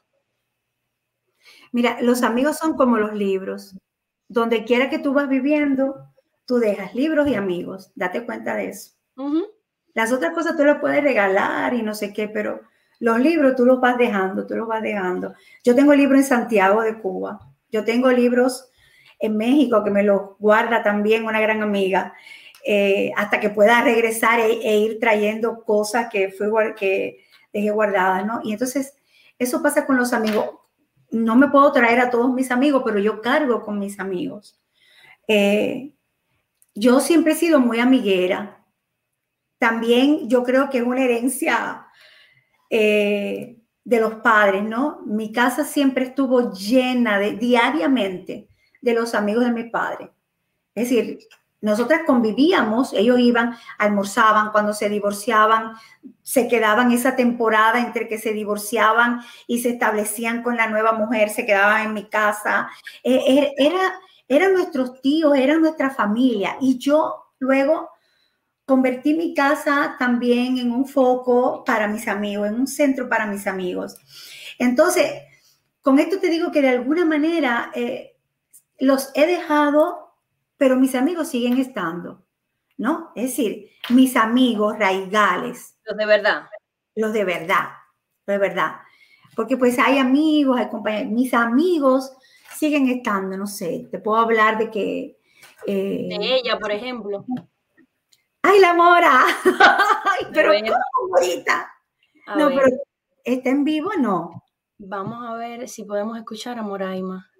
[1.72, 3.76] Mira, los amigos son como los libros.
[4.28, 6.06] Donde quiera que tú vas viviendo,
[6.44, 7.90] tú dejas libros y amigos.
[7.96, 8.92] Date cuenta de eso.
[9.92, 12.60] Las otras cosas tú las puedes regalar y no sé qué, pero
[13.00, 15.34] los libros tú los vas dejando, tú los vas dejando.
[15.64, 17.40] Yo tengo libros en Santiago de Cuba.
[17.72, 18.70] Yo tengo libros
[19.18, 22.14] en México, que me lo guarda también una gran amiga,
[22.68, 28.26] eh, hasta que pueda regresar e, e, ir trayendo cosas que, fue, que dejé guardadas,
[28.26, 28.40] ¿no?
[28.42, 28.96] Y entonces,
[29.38, 30.50] eso pasa con los amigos.
[31.12, 34.60] No me puedo traer a todos mis amigos, pero yo cargo con mis amigos.
[35.28, 35.92] Eh,
[36.74, 38.64] yo siempre he sido muy amiguera.
[39.58, 41.86] También yo creo que es una herencia
[42.68, 45.02] eh, de los padres, ¿no?
[45.06, 48.48] Mi casa siempre estuvo llena de, diariamente,
[48.82, 50.10] de los amigos de mi padre.
[50.74, 51.20] Es decir,
[51.60, 55.72] nosotras convivíamos, ellos iban, almorzaban, cuando se divorciaban,
[56.22, 61.30] se quedaban esa temporada entre que se divorciaban y se establecían con la nueva mujer,
[61.30, 62.68] se quedaban en mi casa.
[63.02, 66.56] E, e, era, eran nuestros tíos, era nuestra familia.
[66.60, 67.90] Y yo luego
[68.64, 73.46] convertí mi casa también en un foco para mis amigos, en un centro para mis
[73.46, 73.96] amigos.
[74.58, 75.10] Entonces,
[75.80, 77.70] con esto te digo que de alguna manera...
[77.74, 78.12] Eh,
[78.78, 80.05] los he dejado,
[80.56, 82.26] pero mis amigos siguen estando,
[82.76, 83.12] ¿no?
[83.14, 85.78] Es decir, mis amigos raigales.
[85.84, 86.46] Los de verdad.
[86.94, 87.68] Los de verdad,
[88.26, 88.76] los de verdad.
[89.34, 92.16] Porque pues hay amigos, hay compañeros, mis amigos
[92.56, 95.18] siguen estando, no sé, te puedo hablar de que...
[95.66, 97.24] Eh, de ella, por ejemplo.
[98.42, 99.24] ¡Ay, la mora!
[99.44, 101.70] Ay, pero ¿cómo ahorita?
[102.36, 102.68] No, pero
[103.24, 104.42] ¿está en vivo no?
[104.78, 107.30] Vamos a ver si podemos escuchar a Moraima.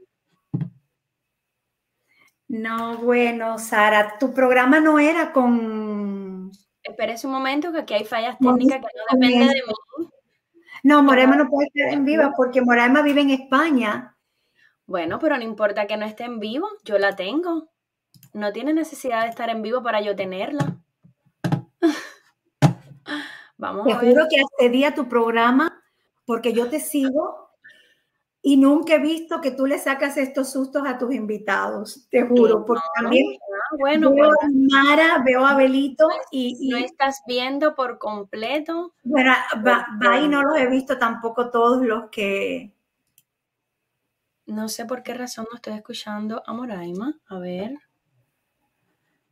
[2.48, 6.50] No, bueno, Sara, tu programa no era con...
[6.82, 10.08] Espérese un momento, que aquí hay fallas técnicas que no dependen de mí.
[10.84, 14.16] No, Moraima no puede estar en viva porque Moraima vive en España
[14.86, 17.70] Bueno, pero no importa que no esté en vivo, yo la tengo.
[18.32, 20.76] No tiene necesidad de estar en vivo para yo tenerla.
[23.56, 24.12] Vamos te a ver.
[24.12, 25.82] juro que accedí a tu programa
[26.24, 27.45] porque yo te sigo
[28.48, 32.64] y nunca he visto que tú le sacas estos sustos a tus invitados, te juro,
[32.64, 33.26] porque también
[33.76, 38.94] bueno, veo a Mara, veo a Belito y, ¿No estás viendo por completo?
[39.02, 39.32] Bueno,
[39.66, 42.72] va, va, y no los he visto tampoco todos los que...
[44.46, 47.80] No sé por qué razón no estoy escuchando a Moraima, a ver.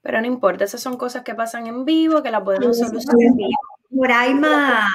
[0.02, 3.30] Pero no importa, esas son cosas que pasan en vivo, que las podemos solucionar.
[3.90, 4.88] Moraima,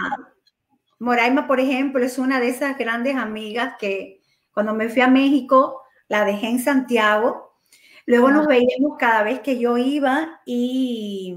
[1.00, 5.82] Moraima, por ejemplo, es una de esas grandes amigas que cuando me fui a México
[6.10, 7.56] la dejé en Santiago.
[8.06, 11.36] Luego nos veíamos cada vez que yo iba y,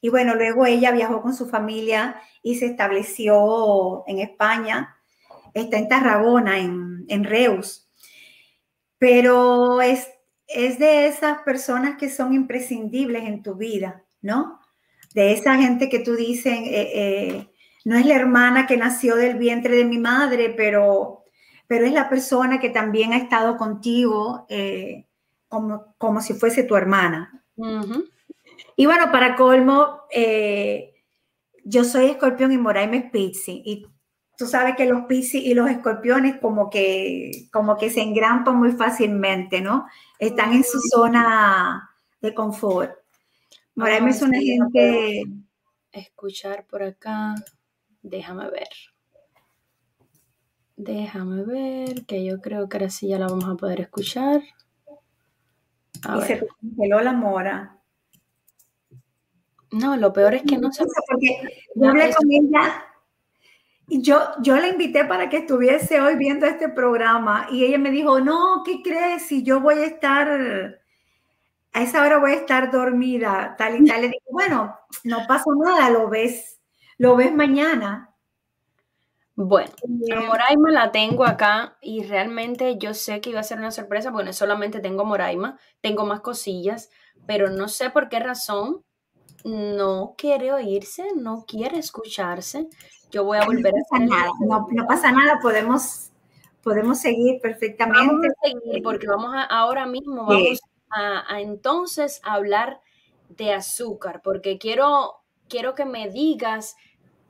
[0.00, 4.96] y bueno, luego ella viajó con su familia y se estableció en España.
[5.52, 7.90] Está en Tarragona, en, en Reus.
[8.98, 10.08] Pero es,
[10.46, 14.60] es de esas personas que son imprescindibles en tu vida, ¿no?
[15.14, 17.49] De esa gente que tú dices, eh, eh,
[17.84, 21.24] no es la hermana que nació del vientre de mi madre, pero,
[21.66, 25.06] pero es la persona que también ha estado contigo eh,
[25.48, 27.42] como, como si fuese tu hermana.
[28.76, 30.94] Y bueno, para colmo, eh,
[31.64, 33.62] yo soy escorpión y Moraima es Pizzi.
[33.64, 33.86] Y
[34.36, 38.72] tú sabes que los Piscis y los escorpiones como que, como que se engrampan muy
[38.72, 39.86] fácilmente, ¿no?
[40.18, 41.90] Están en su zona
[42.20, 42.92] de confort.
[43.74, 45.24] Moraima es una gente...
[45.92, 47.34] Escuchar por acá.
[48.02, 48.68] Déjame ver.
[50.76, 54.40] Déjame ver, que yo creo que ahora sí ya la vamos a poder escuchar.
[54.42, 57.78] y se congeló la mora.
[59.72, 60.84] No, lo peor es que no, se...
[60.84, 62.84] Porque yo hablé con ella
[63.88, 67.90] y yo, yo la invité para que estuviese hoy viendo este programa y ella me
[67.90, 69.26] dijo, no, ¿qué crees?
[69.26, 70.80] Si yo voy a estar,
[71.72, 74.00] a esa hora voy a estar dormida, tal y tal.
[74.00, 76.59] Le digo, bueno, no pasa nada, lo ves
[77.00, 78.14] lo ves mañana.
[79.34, 79.72] Bueno,
[80.14, 84.10] a Moraima la tengo acá y realmente yo sé que iba a ser una sorpresa,
[84.10, 86.90] bueno, solamente tengo Moraima, tengo más cosillas,
[87.24, 88.84] pero no sé por qué razón
[89.44, 92.68] no quiere oírse, no quiere escucharse.
[93.10, 96.10] Yo voy a volver no pasa nada, no, pasa nada, podemos,
[96.62, 98.08] podemos seguir perfectamente.
[98.08, 100.60] Vamos a seguir porque vamos a, ahora mismo vamos
[100.90, 102.82] a, a entonces hablar
[103.30, 106.76] de azúcar, porque quiero, quiero que me digas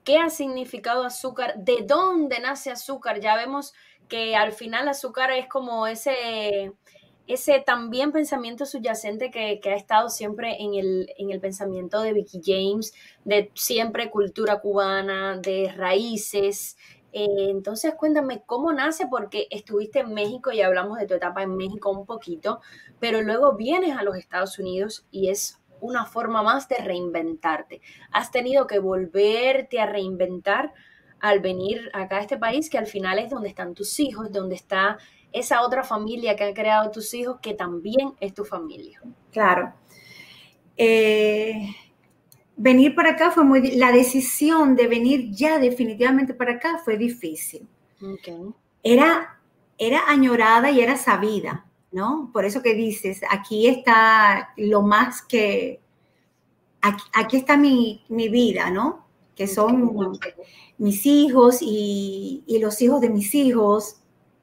[0.04, 3.20] qué ha significado azúcar, de dónde nace azúcar.
[3.20, 3.74] Ya vemos
[4.08, 6.72] que al final azúcar es como ese,
[7.26, 12.40] ese también pensamiento subyacente que, ha estado siempre en el, en el, pensamiento de Vicky
[12.44, 12.92] James,
[13.24, 16.76] de siempre cultura cubana, de raíces.
[17.12, 21.56] Eh, entonces cuéntame cómo nace, porque estuviste en México y hablamos de tu etapa en
[21.56, 22.60] México un poquito,
[22.98, 27.80] pero luego vienes a los Estados Unidos y es una forma más de reinventarte.
[28.12, 30.72] Has tenido que volverte a reinventar
[31.20, 34.54] al venir acá a este país, que al final es donde están tus hijos, donde
[34.54, 34.98] está
[35.32, 39.00] esa otra familia que han creado tus hijos, que también es tu familia.
[39.30, 39.72] Claro.
[40.76, 41.74] Eh,
[42.56, 43.72] venir para acá fue muy...
[43.76, 47.68] La decisión de venir ya definitivamente para acá fue difícil.
[48.82, 49.40] Era,
[49.78, 51.66] era añorada y era sabida.
[51.92, 52.30] ¿No?
[52.32, 55.80] Por eso que dices, aquí está lo más que,
[56.80, 59.06] aquí, está mi, vida, ¿no?
[59.34, 60.18] Que son
[60.78, 63.96] mis hijos y, los hijos de mis hijos,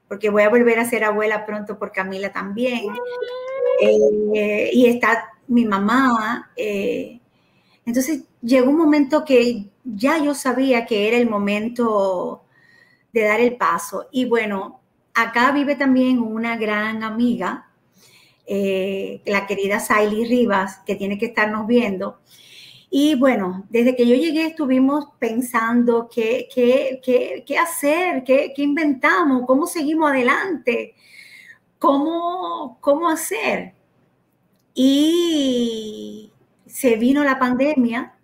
[0.08, 2.86] porque voy a volver a ser abuela pronto por Camila también.
[3.80, 6.50] Eh, y está mi mamá.
[6.56, 7.20] Eh,
[7.84, 12.42] entonces llegó un momento que ya yo sabía que era el momento
[13.12, 14.06] de dar el paso.
[14.10, 14.80] Y bueno,
[15.22, 17.68] acá vive también una gran amiga,
[18.46, 22.20] eh, la querida Saily Rivas, que tiene que estarnos viendo.
[22.88, 30.10] Y bueno, desde que yo llegué estuvimos pensando qué, qué, hacer, qué, inventamos, cómo seguimos
[30.10, 30.94] adelante,
[31.78, 33.74] cómo, cómo hacer.
[34.72, 36.32] Y
[36.66, 38.14] se vino la pandemia.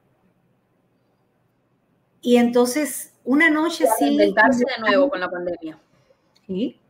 [2.23, 4.12] Y entonces una noche sí.
[4.12, 5.79] Inventarse de nuevo con la pandemia.
[6.47, 6.81] Sí,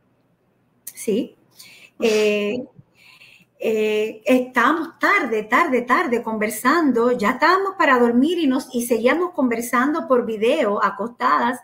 [1.05, 1.35] ¿sí?
[1.99, 2.63] Eh,
[3.59, 10.07] eh, estábamos tarde, tarde, tarde conversando, ya estábamos para dormir y, nos, y seguíamos conversando
[10.07, 11.59] por video, acostadas,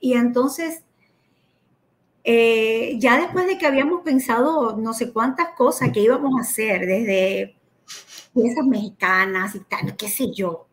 [0.00, 0.82] y entonces,
[2.24, 6.80] eh, ya después de que habíamos pensado no sé cuántas cosas que íbamos a hacer,
[6.86, 7.56] desde
[8.34, 10.66] esas mexicanas y tal, qué sé yo,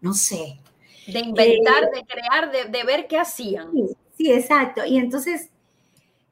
[0.00, 0.60] no sé.
[1.06, 3.70] De inventar, de crear, de, ver qué hacían.
[4.16, 4.86] sí, exacto.
[4.86, 5.50] Y entonces,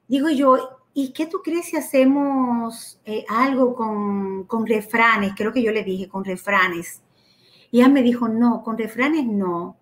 [0.07, 5.33] digo yo, ¿y qué tú crees si hacemos eh, algo con, con, refranes?
[5.35, 7.01] Creo que yo le dije, con refranes.
[7.71, 9.77] Y ella me dijo, no, con refranes no,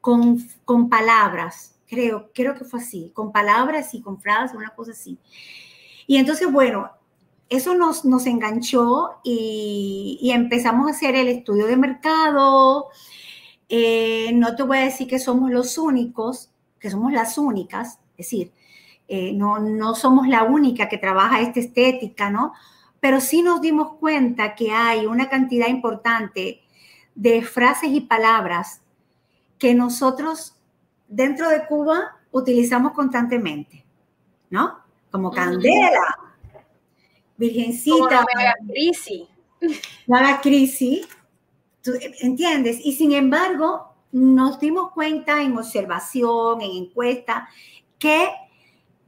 [0.00, 4.92] con, con palabras, creo, creo que fue así, con palabras y con frases, una cosa
[4.92, 5.18] así.
[6.06, 6.90] Y entonces, bueno,
[7.48, 12.88] eso nos, nos enganchó y, empezamos a hacer el estudio de mercado.
[13.68, 18.26] Eh, no te voy a decir que somos los únicos, que somos las únicas, es
[18.26, 18.52] decir,
[19.12, 22.52] eh, no, no somos la única que trabaja esta estética, ¿no?
[23.00, 26.62] Pero sí nos dimos cuenta que hay una cantidad importante
[27.16, 28.82] de frases y palabras
[29.58, 30.54] que nosotros
[31.08, 33.84] dentro de Cuba utilizamos constantemente,
[34.48, 34.78] ¿no?
[35.10, 36.16] Como candela,
[37.36, 38.24] virgencita.
[38.36, 39.28] la crisis.
[40.06, 41.08] La crisis,
[42.20, 42.78] ¿entiendes?
[42.84, 47.48] Y sin embargo, nos dimos cuenta en observación, en encuesta,
[47.98, 48.28] que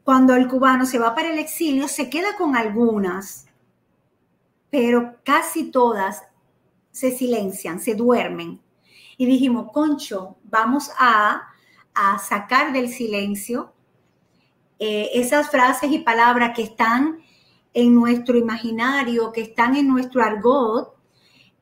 [0.05, 3.47] cuando el cubano se va para el exilio, se queda con algunas,
[4.71, 6.23] pero casi todas
[6.91, 8.61] se silencian, se duermen.
[9.17, 11.49] Y dijimos, Concho, vamos a,
[12.27, 13.75] sacar del silencio
[14.79, 17.19] eh, esas frases y palabras que están
[17.75, 20.97] en nuestro imaginario, que están en nuestro argot,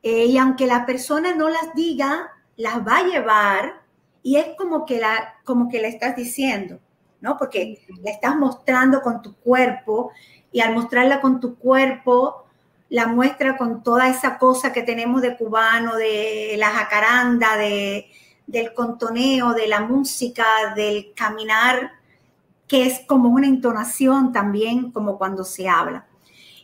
[0.03, 3.83] eh, y aunque la persona no las diga, las va a llevar
[4.23, 6.79] y es como que la, como que la estás diciendo.
[7.21, 7.37] ¿No?
[7.37, 10.11] Porque la estás mostrando con tu cuerpo
[10.51, 12.45] y al mostrarla con tu cuerpo,
[12.89, 18.11] la muestra con toda esa cosa que tenemos de cubano, de la jacaranda, de,
[18.47, 20.45] del contoneo, de la música,
[20.75, 21.91] del caminar,
[22.67, 26.05] que es como una entonación también, como cuando se habla.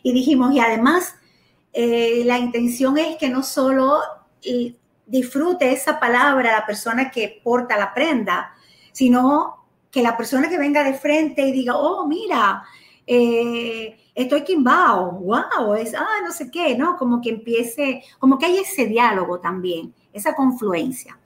[0.02, 1.14] Y dijimos, y además,
[1.72, 4.00] eh, la intención es que no solo
[5.06, 8.54] disfrute esa palabra la persona que porta la prenda,
[8.92, 9.57] sino
[9.90, 12.62] que la persona que venga de frente y diga, oh, mira,
[13.06, 16.96] eh, estoy quimbao, wow, es, ah, no sé qué, ¿no?
[16.96, 21.18] Como que empiece, como que hay ese diálogo también, esa confluencia.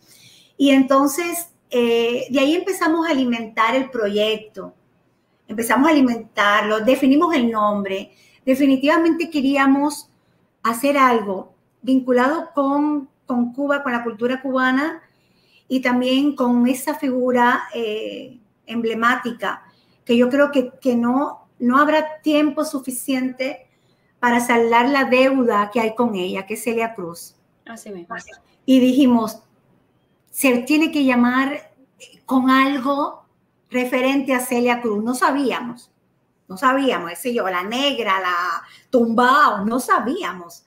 [0.57, 4.75] Y entonces, eh, de ahí empezamos a alimentar el proyecto,
[5.49, 8.13] empezamos a alimentarlo, definimos el nombre,
[8.45, 10.09] definitivamente queríamos
[10.63, 15.03] hacer algo vinculado con, con Cuba, con la cultura cubana
[15.67, 19.63] y también con esa figura eh, emblemática,
[20.05, 23.69] que yo creo que, no, no habrá tiempo suficiente
[24.21, 27.37] para saldar la deuda que hay con ella, que es Celia Cruz.
[27.67, 28.15] Así mismo.
[28.65, 29.43] Y dijimos,
[30.31, 31.73] se tiene que llamar
[32.27, 33.25] con algo
[33.71, 35.03] referente a Celia Cruz.
[35.03, 35.91] No sabíamos,
[36.49, 40.65] no sabíamos, ese yo, la negra, la tumbao, no sabíamos.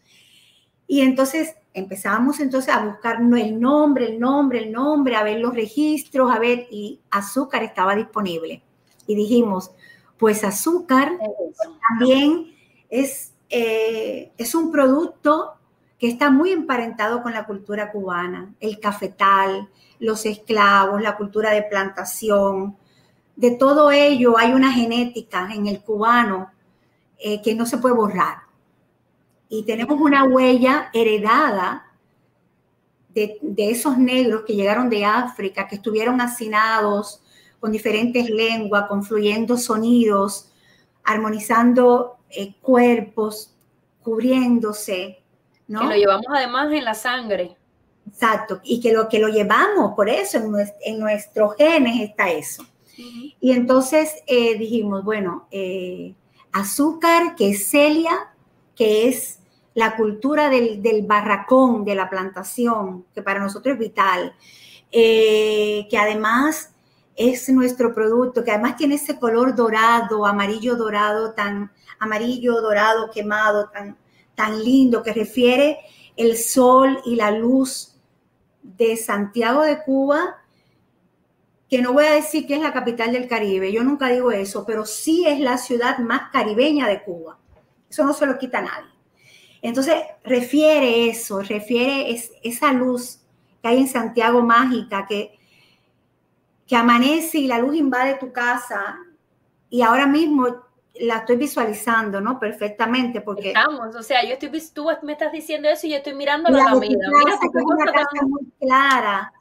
[0.87, 5.53] Y entonces empezamos entonces a buscar el nombre, el nombre, el nombre, a ver los
[5.53, 8.63] registros, a ver, y azúcar estaba disponible.
[9.05, 9.71] Y dijimos,
[10.17, 11.11] pues azúcar
[11.89, 12.55] también
[12.89, 15.55] es, eh, es un producto
[15.99, 19.69] que está muy emparentado con la cultura cubana, el cafetal,
[19.99, 22.77] los esclavos, la cultura de plantación.
[23.35, 26.51] De todo ello hay una genética en el cubano
[27.19, 28.44] eh, que no se puede borrar
[29.49, 31.85] y tenemos una huella heredada
[33.13, 37.21] de, esos negros que llegaron de África, que estuvieron hacinados
[37.59, 40.51] con diferentes lenguas, confluyendo sonidos,
[41.03, 43.55] armonizando eh, cuerpos,
[44.01, 45.23] cubriéndose.
[45.67, 45.81] ¿no?
[45.81, 47.55] Que lo llevamos además en la sangre.
[48.07, 50.37] Exacto, y que lo que lo llevamos, por eso
[50.83, 52.63] en, nuestros genes está eso.
[52.97, 56.13] Y entonces eh, dijimos, bueno, eh,
[56.51, 58.31] azúcar, que es Celia,
[58.75, 59.39] que es
[59.73, 64.33] la cultura del, barracón, de la plantación, que para nosotros es vital,
[64.91, 66.73] eh, que además
[67.15, 73.69] es nuestro producto, que además tiene ese color dorado, amarillo dorado, tan amarillo dorado quemado,
[73.69, 73.97] tan,
[74.33, 75.79] tan lindo, que refiere
[76.15, 77.95] el sol y la luz
[78.63, 80.37] de Santiago de Cuba,
[81.69, 84.65] que no voy a decir que es la capital del Caribe, yo nunca digo eso,
[84.65, 87.39] pero sí es la ciudad más caribeña de Cuba.
[87.95, 88.91] Eso no se lo quita a nadie.
[89.61, 93.21] Entonces, refiere eso, refiere esa luz
[93.61, 95.39] que hay en Santiago mágica, que,
[96.67, 98.97] que amanece y la luz invade tu casa.
[99.69, 100.45] Y ahora mismo
[100.95, 102.37] la estoy visualizando, ¿no?
[102.37, 103.53] Perfectamente, porque...
[103.53, 106.75] Estamos, o sea, yo estoy, tú me estás diciendo eso y yo estoy mirando la,
[106.75, 106.99] Mira,
[107.41, 109.31] es una casa muy clara.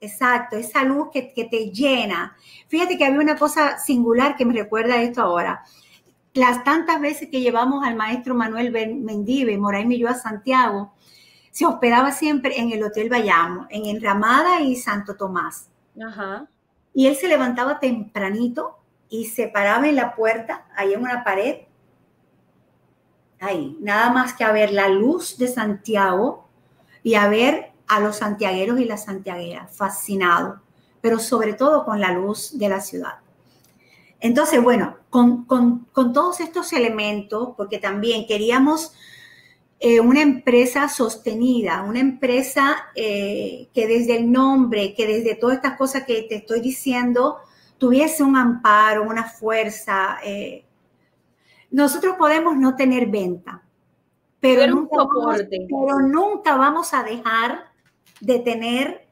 [0.00, 2.36] Exacto, esa luz que, que, te llena.
[2.66, 5.62] Fíjate que había una cosa singular que me recuerda esto ahora
[6.36, 10.92] las tantas veces que llevamos al maestro Manuel Mendive, Moray Milló a Santiago,
[11.50, 15.70] se hospedaba siempre en el Hotel Bayamo, en Enramada y Santo Tomás.
[16.92, 18.78] Y él se levantaba tempranito
[19.08, 21.62] y se paraba en la puerta, ahí en una pared,
[23.40, 26.46] ahí, nada más que a ver la luz de Santiago
[27.02, 30.60] y a ver a los santiagueros y las santiagueras, fascinado,
[31.00, 33.18] pero sobre todo con la luz de la ciudad.
[34.20, 38.92] Entonces, bueno, con, con, todos estos elementos, porque también queríamos
[39.78, 45.76] eh, una empresa sostenida, una empresa eh, que desde el nombre, que desde todas estas
[45.76, 47.36] cosas que te estoy diciendo,
[47.78, 50.18] tuviese un amparo, una fuerza.
[50.24, 50.64] Eh.
[51.70, 53.62] nosotros podemos no tener venta,
[54.40, 57.70] pero, nunca vamos, pero nunca vamos a dejar
[58.20, 59.06] de tener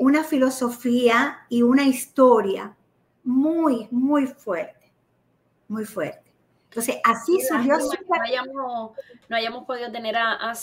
[0.00, 2.75] una filosofía y una historia
[3.26, 4.92] muy, muy fuerte,
[5.68, 6.32] muy fuerte.
[6.70, 7.76] Entonces, así surgió.
[7.76, 8.92] No hayamos,
[9.28, 10.54] no hayamos podido tener a, a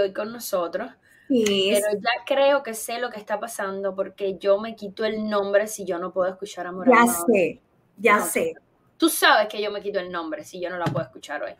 [0.00, 0.90] hoy con nosotros.
[1.28, 5.66] pero ya creo que sé lo que está pasando porque yo me quito el nombre
[5.66, 7.04] si yo no puedo escuchar a Morales.
[7.04, 7.60] Ya sé,
[7.96, 8.54] ya sé.
[8.96, 11.54] Tú sabes que yo me quito el nombre si yo no la puedo escuchar hoy.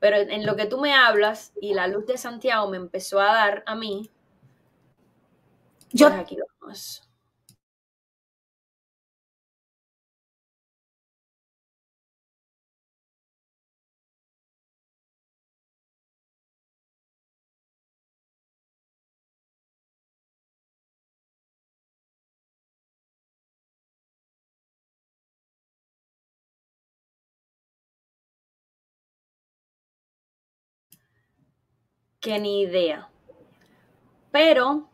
[0.00, 3.26] Pero en lo que tú me hablas y la luz de Santiago me empezó a
[3.26, 4.10] dar a mí,
[5.90, 7.07] yo pues aquí vamos.
[32.20, 33.08] Que ni idea.
[34.30, 34.88] Pero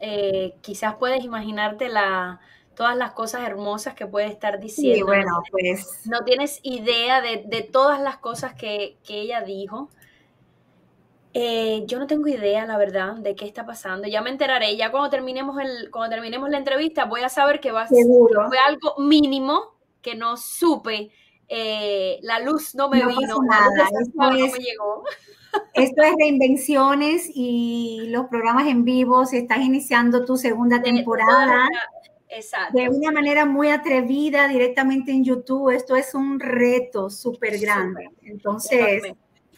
[0.00, 2.40] eh, quizás puedes imaginarte la,
[2.74, 5.06] todas las cosas hermosas que puede estar diciendo.
[5.06, 6.06] bueno, pues.
[6.06, 9.88] No tienes idea de, todas las cosas que, ella dijo.
[11.36, 14.06] Eh, yo no tengo idea, la verdad, de qué está pasando.
[14.06, 14.76] Ya me enteraré.
[14.76, 18.04] Ya cuando terminemos, el, cuando terminemos la entrevista, voy a saber que va a ser
[18.04, 21.10] fue algo mínimo que no supe.
[21.48, 23.88] Eh, la luz no me vino, nada.
[24.14, 25.04] no me llegó.
[25.74, 29.26] Esto es Reinvenciones y los programas en vivo.
[29.26, 31.68] Se estás iniciando tu segunda temporada.
[32.28, 32.78] Exacto.
[32.78, 35.70] De una manera muy atrevida, directamente en YouTube.
[35.70, 38.10] Esto es un reto súper grande.
[38.22, 39.02] Entonces,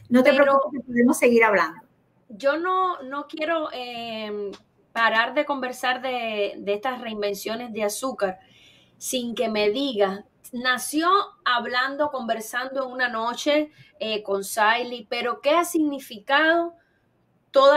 [0.08, 1.80] no te preocupes, podemos seguir hablando.
[2.28, 4.50] Yo no, no quiero em,
[4.92, 8.38] parar de conversar de, de estas reinvenciones de azúcar
[8.98, 11.08] sin que me diga nació
[11.44, 16.74] hablando, conversando en una noche eh, con Siley, pero ¿qué ha significado
[17.50, 17.74] todo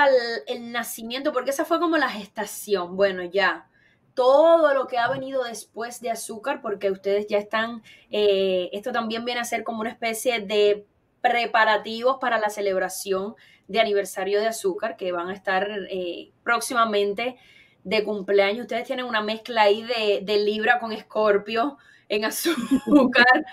[0.48, 1.32] el, nacimiento?
[1.32, 2.96] Porque esa fue como la gestación.
[2.96, 3.70] Bueno, ya,
[4.14, 9.26] todo lo que ha venido después de azúcar, porque ustedes ya están, eh, esto también
[9.26, 10.86] viene a ser como una especie de
[11.22, 13.36] preparativos para la celebración
[13.68, 17.38] de aniversario de azúcar que van a estar eh, próximamente
[17.84, 18.62] de cumpleaños.
[18.62, 21.78] Ustedes tienen una mezcla ahí de, de Libra con Escorpio
[22.10, 23.26] en azúcar.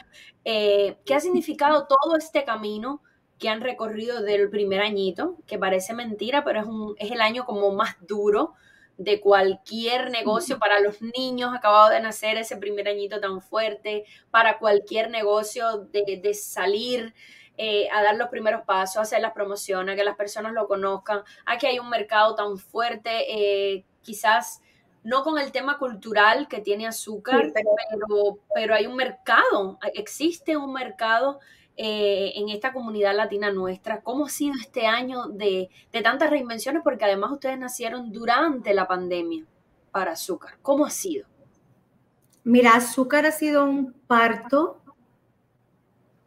[0.49, 3.03] Eh, ¿Qué ha significado todo este camino
[3.37, 5.39] que han recorrido del primer añito?
[5.49, 8.55] Que parece mentira, pero es, un, es el año como más duro
[8.97, 14.59] de cualquier negocio para los niños acabado de nacer ese primer añito tan fuerte, para
[14.59, 17.13] cualquier negocio de, salir
[17.59, 20.69] eh, a dar los primeros pasos, a hacer las promociones, a que las personas lo
[20.69, 24.63] conozcan, a que hay un mercado tan fuerte, eh, quizás
[25.07, 30.73] no con el tema cultural que tiene azúcar, pero, pero, hay un mercado, existe un
[30.73, 31.39] mercado
[31.77, 34.01] eh, en esta comunidad latina nuestra.
[34.01, 35.71] ¿Cómo ha sido este año de,
[36.03, 36.83] tantas reinvenciones?
[36.83, 39.45] Porque además ustedes nacieron durante la pandemia
[39.93, 40.59] para azúcar.
[40.61, 41.29] ¿Cómo ha sido?
[42.43, 44.81] Mira, azúcar ha sido un parto.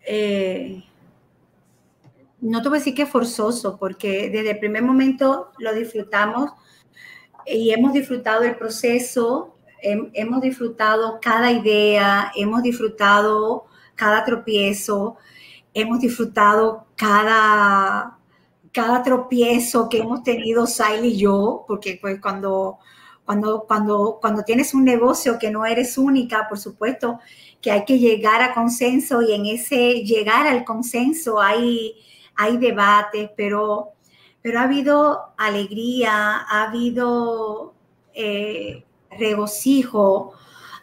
[0.07, 0.85] Eh,
[2.39, 6.51] no te voy a decir que forzoso, porque desde el primer momento lo disfrutamos
[7.45, 13.65] y hemos disfrutado el proceso, hemos disfrutado cada idea, hemos disfrutado
[13.95, 15.17] cada tropiezo,
[15.73, 18.17] hemos disfrutado cada,
[18.71, 22.79] cada tropiezo que hemos tenido Sail y yo, porque pues cuando,
[23.25, 27.19] cuando, cuando, cuando tienes un negocio que no eres única, por supuesto
[27.61, 31.95] que hay que llegar a consenso y en ese llegar al consenso hay,
[32.35, 33.93] hay debates, pero
[34.41, 37.73] pero ha habido alegría, ha habido
[38.13, 40.33] eh, regocijo,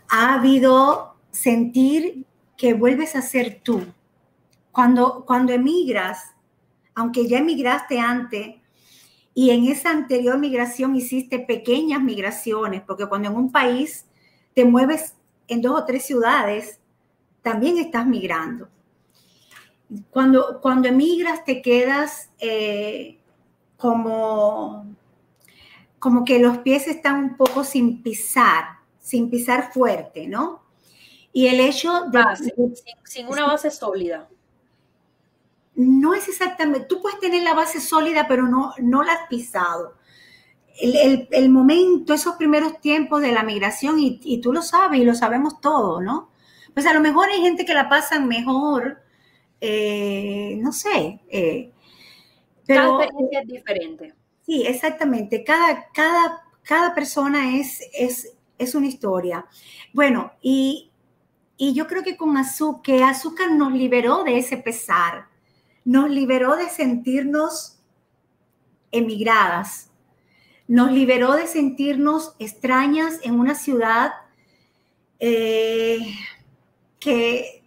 [0.09, 2.27] ha habido sentir
[2.57, 3.85] que vuelves a ser tú.
[4.73, 6.35] Cuando, cuando emigras,
[6.95, 8.57] aunque ya emigraste antes,
[9.35, 14.07] y en esa anterior migración hiciste pequeñas migraciones, porque cuando en un país
[14.55, 15.15] te mueves
[15.49, 16.81] en dos o tres ciudades,
[17.43, 18.69] también estás migrando.
[20.11, 23.16] Cuando, cuando emigras te quedas eh,
[23.77, 24.87] como,
[25.99, 28.65] como que los pies están un poco sin pisar,
[29.01, 30.63] sin pisar fuerte, ¿no?
[31.33, 32.25] Y el hecho de...
[33.05, 34.29] sin, una base sólida.
[35.75, 39.95] No es exactamente, tú puedes tener la base sólida, pero no, no la has pisado.
[40.79, 45.61] El, momento, esos primeros tiempos de la migración, y, tú lo sabes y lo sabemos
[45.61, 46.31] todo, ¿no?
[46.73, 49.03] Pues a lo mejor hay gente que la pasan mejor,
[49.61, 51.21] eh, no sé.
[51.29, 51.73] Eh,
[52.67, 54.15] pero, cada experiencia es diferente.
[54.45, 55.43] Sí, exactamente.
[55.45, 59.47] Cada, cada, cada persona es, es, es una historia.
[59.93, 60.91] Bueno, y,
[61.59, 65.27] yo creo que con azúcar, que azúcar nos liberó de ese pesar,
[65.85, 67.79] nos liberó de sentirnos
[68.93, 69.91] emigradas,
[70.69, 74.13] nos liberó de sentirnos extrañas en una ciudad
[75.19, 75.99] eh,
[76.99, 77.63] que,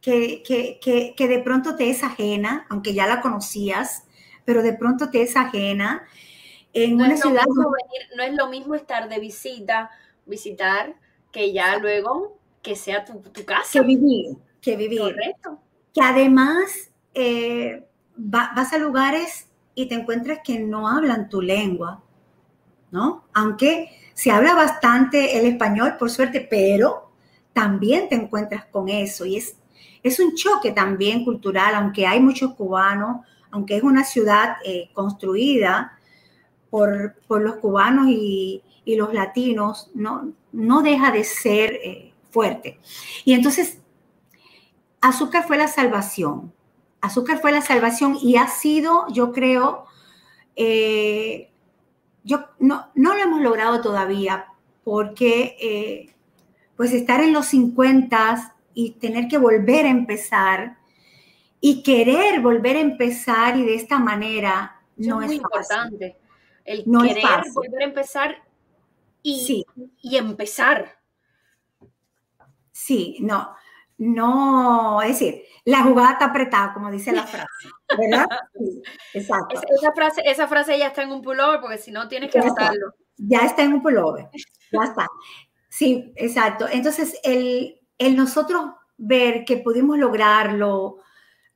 [0.00, 0.42] que,
[1.16, 4.04] que, de pronto te es ajena, aunque ya la conocías,
[4.44, 6.04] pero de pronto te es ajena.
[6.72, 7.44] En no una es ciudad...
[8.16, 9.90] no es lo mismo estar de visita,
[10.26, 10.94] visitar,
[11.32, 13.70] que ya luego que sea tu, casa.
[13.72, 15.00] Que vivir, que vivir.
[15.00, 15.58] Correcto.
[15.92, 17.86] Que además eh,
[18.16, 22.02] vas a lugares y te encuentras que no hablan tu lengua,
[22.90, 23.24] ¿no?
[23.32, 27.10] Aunque se habla bastante el español, por suerte, pero
[27.52, 29.56] también te encuentras con eso y es,
[30.02, 35.98] es un choque también cultural, aunque hay muchos cubanos, aunque es una ciudad eh, construida
[36.70, 42.80] por, los cubanos y, los latinos, no, no deja de ser eh, fuerte.
[43.24, 43.78] Y entonces,
[45.00, 46.52] azúcar fue la salvación.
[47.00, 49.84] Azúcar fue la salvación y ha sido, yo creo,
[50.56, 51.52] eh,
[52.24, 54.46] yo no, no, lo hemos logrado todavía
[54.82, 56.12] porque
[56.76, 60.78] pues estar en los 50 y tener que volver a empezar
[61.60, 66.16] y querer volver a empezar y de esta manera no es, muy importante.
[66.64, 68.42] El querer volver a empezar
[69.22, 69.66] y,
[70.00, 70.98] y empezar.
[72.72, 73.54] Sí, no,
[73.98, 77.68] no, es decir, la jugada está apretada, como dice la frase,
[77.98, 78.26] ¿verdad?
[79.12, 79.60] exacto.
[79.78, 82.94] Esa frase, esa frase ya está en un pullover, porque si no tienes que anotarlo.
[83.18, 84.30] Ya está en un pullover,
[84.72, 85.06] ya está.
[85.68, 86.66] Sí, exacto.
[86.70, 88.62] Entonces, el, el nosotros
[88.96, 90.96] ver que pudimos lograrlo,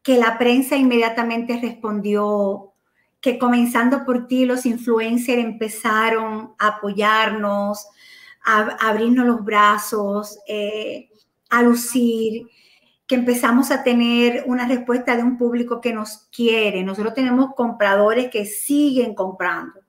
[0.03, 2.74] que la prensa inmediatamente respondió,
[3.20, 7.86] que comenzando por ti los influencers empezaron a apoyarnos,
[8.45, 11.09] a, abrirnos los brazos, eh,
[11.49, 12.47] a lucir,
[13.07, 16.82] que empezamos a tener una respuesta de un público que nos quiere.
[16.82, 19.80] Nosotros tenemos compradores que siguen comprando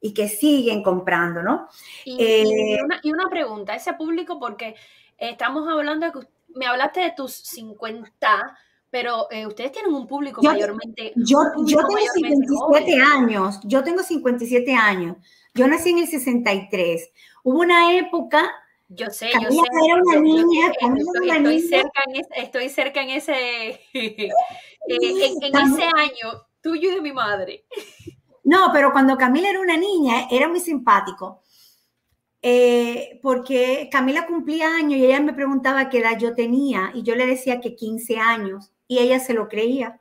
[0.00, 1.68] y que siguen comprando, ¿no?
[2.04, 4.76] Y, eh, una, y una, pregunta, ese público, porque
[5.20, 6.18] estamos hablando de que
[6.48, 8.56] me hablaste de tus 50
[8.90, 11.12] pero eh, ustedes tienen un público mayormente.
[11.14, 13.60] Yo, yo tengo 57 años.
[13.62, 15.16] Yo tengo 57 años.
[15.54, 17.10] Yo nací en el 63.
[17.44, 18.50] Hubo una época.
[18.88, 19.60] Yo sé, yo sé.
[19.86, 20.72] Era una niña.
[20.72, 23.80] estoy, Cerca en ese, estoy cerca en ese.
[24.88, 27.66] Eh, en, ese año, tuyo y de mi madre.
[28.42, 31.42] No, pero cuando Camila era una niña, era muy simpático.
[32.42, 37.14] Eh, porque Camila cumplía años y ella me preguntaba qué edad yo tenía y yo
[37.14, 40.00] le decía que 15 años y ella se lo creía.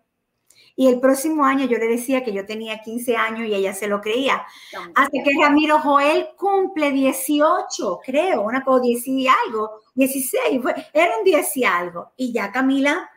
[0.79, 3.87] Y el próximo año yo le decía que yo tenía 15 años y ella se
[3.87, 4.45] lo creía.
[4.95, 10.61] Hasta que Ramiro Joel cumple 18, creo, una cosa, 10 y algo, 16,
[10.93, 12.13] eran 10 y algo.
[12.15, 13.09] Y ya Camila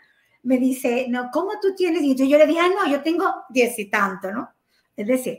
[0.42, 2.02] me dice, no, ¿cómo tú tienes?
[2.02, 4.50] Y yo le dije, ah, no, yo tengo 10 y tanto, ¿no?
[4.96, 5.38] Es decir,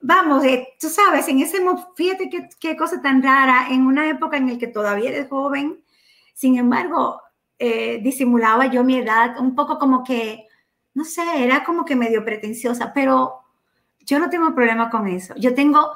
[0.00, 1.58] vamos, eh, tú sabes, en ese,
[1.96, 5.82] fíjate qué, qué cosa tan rara, en una época en la que todavía eres joven,
[6.34, 7.20] sin embargo,
[7.58, 10.46] eh, disimulaba yo mi edad, un poco como que,
[10.94, 13.40] no sé, era como que medio pretenciosa, pero
[14.00, 15.34] yo no tengo problema con eso.
[15.36, 15.90] Yo tengo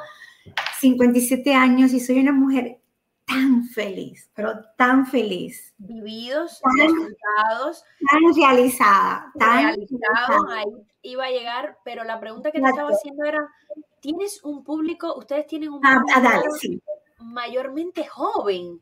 [0.80, 2.80] 57 años y soy una mujer
[3.26, 5.72] tan feliz, pero tan feliz.
[5.78, 7.84] Vividos, tan, resultados.
[8.10, 9.32] Tan realizada.
[9.38, 10.64] Tan realizado, ahí
[11.02, 13.48] iba a llegar, pero la pregunta que te estaba haciendo era,
[14.02, 16.82] ¿tienes un público, ustedes tienen un ah, público
[17.20, 18.80] mayormente joven?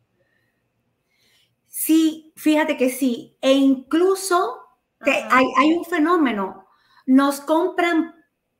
[1.69, 3.37] Sí, fíjate que sí.
[3.41, 4.59] E incluso
[5.01, 6.67] hay, un fenómeno.
[7.07, 8.15] Nos compran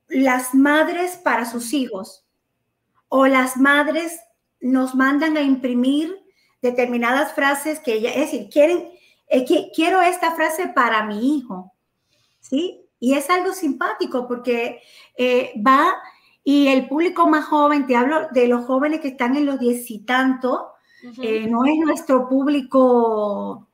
[0.07, 2.25] las madres para sus hijos
[3.09, 4.19] o las madres
[4.61, 6.15] nos mandan a imprimir
[6.61, 8.89] determinadas frases que ella, es decir, quieren,
[9.27, 11.73] eh, que, quiero esta frase para mi hijo,
[12.39, 12.87] ¿sí?
[12.99, 14.81] Y es algo simpático porque
[15.17, 15.95] eh, va
[16.43, 19.89] y el público más joven, te hablo de los jóvenes que están en los diez
[19.91, 20.73] y tanto,
[21.21, 23.67] eh, no es nuestro público,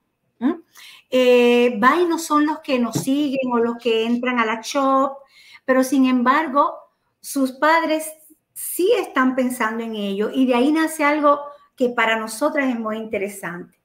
[1.09, 4.61] eh, va y no son los que nos siguen o los que entran a la
[4.61, 5.17] shop,
[5.65, 6.73] pero sin embargo,
[7.21, 8.11] sus padres
[8.53, 11.39] sí están pensando en ello y de ahí nace algo
[11.75, 13.77] que para nosotras es muy interesante.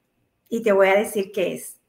[0.49, 1.81] y te voy a decir qué es.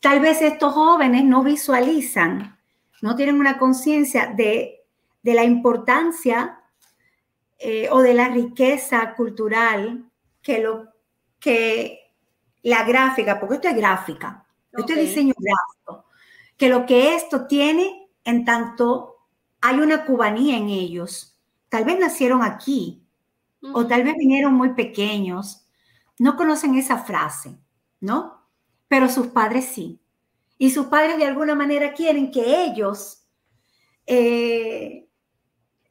[0.00, 2.58] Tal vez estos jóvenes no visualizan,
[3.00, 4.79] no tienen una conciencia de,
[5.22, 6.60] la importancia
[7.58, 10.10] eh, o de la riqueza cultural
[10.42, 10.88] que, lo,
[11.38, 12.12] que
[12.62, 16.06] la gráfica, porque esto es gráfica, esto es diseño gráfico,
[16.56, 19.16] que lo que esto tiene en tanto
[19.60, 21.38] hay una cubanía en ellos.
[21.68, 23.06] Tal vez nacieron aquí
[23.74, 25.66] o tal vez vinieron muy pequeños.
[26.18, 27.58] No conocen esa frase,
[28.00, 28.46] ¿no?
[28.88, 30.00] Pero sus padres sí.
[30.58, 33.26] Y sus padres de alguna manera quieren que ellos
[34.06, 35.08] eh,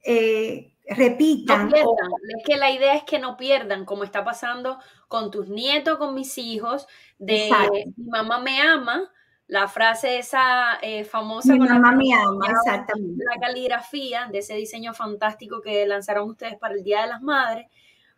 [0.03, 1.71] eh, repitan.
[1.73, 6.13] Es que la idea es que no pierdan, como está pasando con tus nietos, con
[6.15, 6.87] mis hijos,
[7.17, 7.49] de
[7.95, 9.11] mi mamá me ama,
[9.47, 11.53] la frase esa eh, famosa.
[11.53, 13.23] Mi mamá me ama, exactamente.
[13.25, 17.67] La caligrafía de ese diseño fantástico que lanzaron ustedes para el Día de las Madres,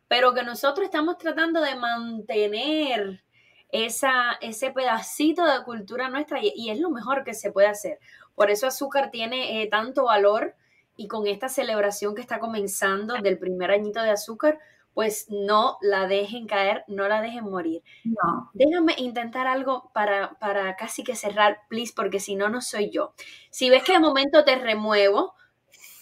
[0.07, 3.23] pero que nosotros estamos tratando de mantener
[3.71, 7.99] esa, ese pedacito de cultura nuestra y, es lo mejor que se puede hacer.
[8.35, 10.55] Por eso azúcar tiene eh, tanto valor
[10.95, 14.59] y con esta celebración que está comenzando del primer añito de azúcar,
[14.93, 17.81] pues no la dejen caer, no la dejen morir.
[18.03, 18.51] No.
[18.53, 23.13] Déjame intentar algo para, para casi que cerrar, please, porque si no, no soy yo.
[23.49, 25.33] Si ves que de momento te remuevo,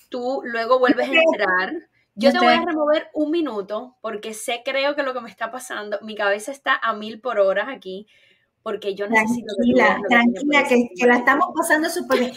[0.10, 1.74] tú luego vuelves a entrar.
[2.16, 5.52] Yo te voy a remover un minuto porque sé, creo que lo que me está
[5.52, 8.08] pasando, mi cabeza está a mil por hora aquí,
[8.62, 9.54] porque yo necesito...
[9.56, 12.34] Tranquila, tranquila, que, que, la estamos pasando súper bien.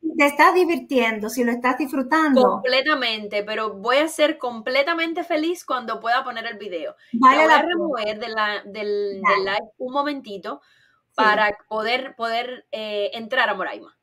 [0.00, 2.42] Te estás divirtiendo, si lo estás disfrutando.
[2.42, 6.96] Completamente, pero voy a ser completamente feliz cuando pueda poner el video.
[7.12, 10.60] Vale voy a remover del, live un momentito
[11.14, 13.96] para poder, poder eh, entrar a Moraima,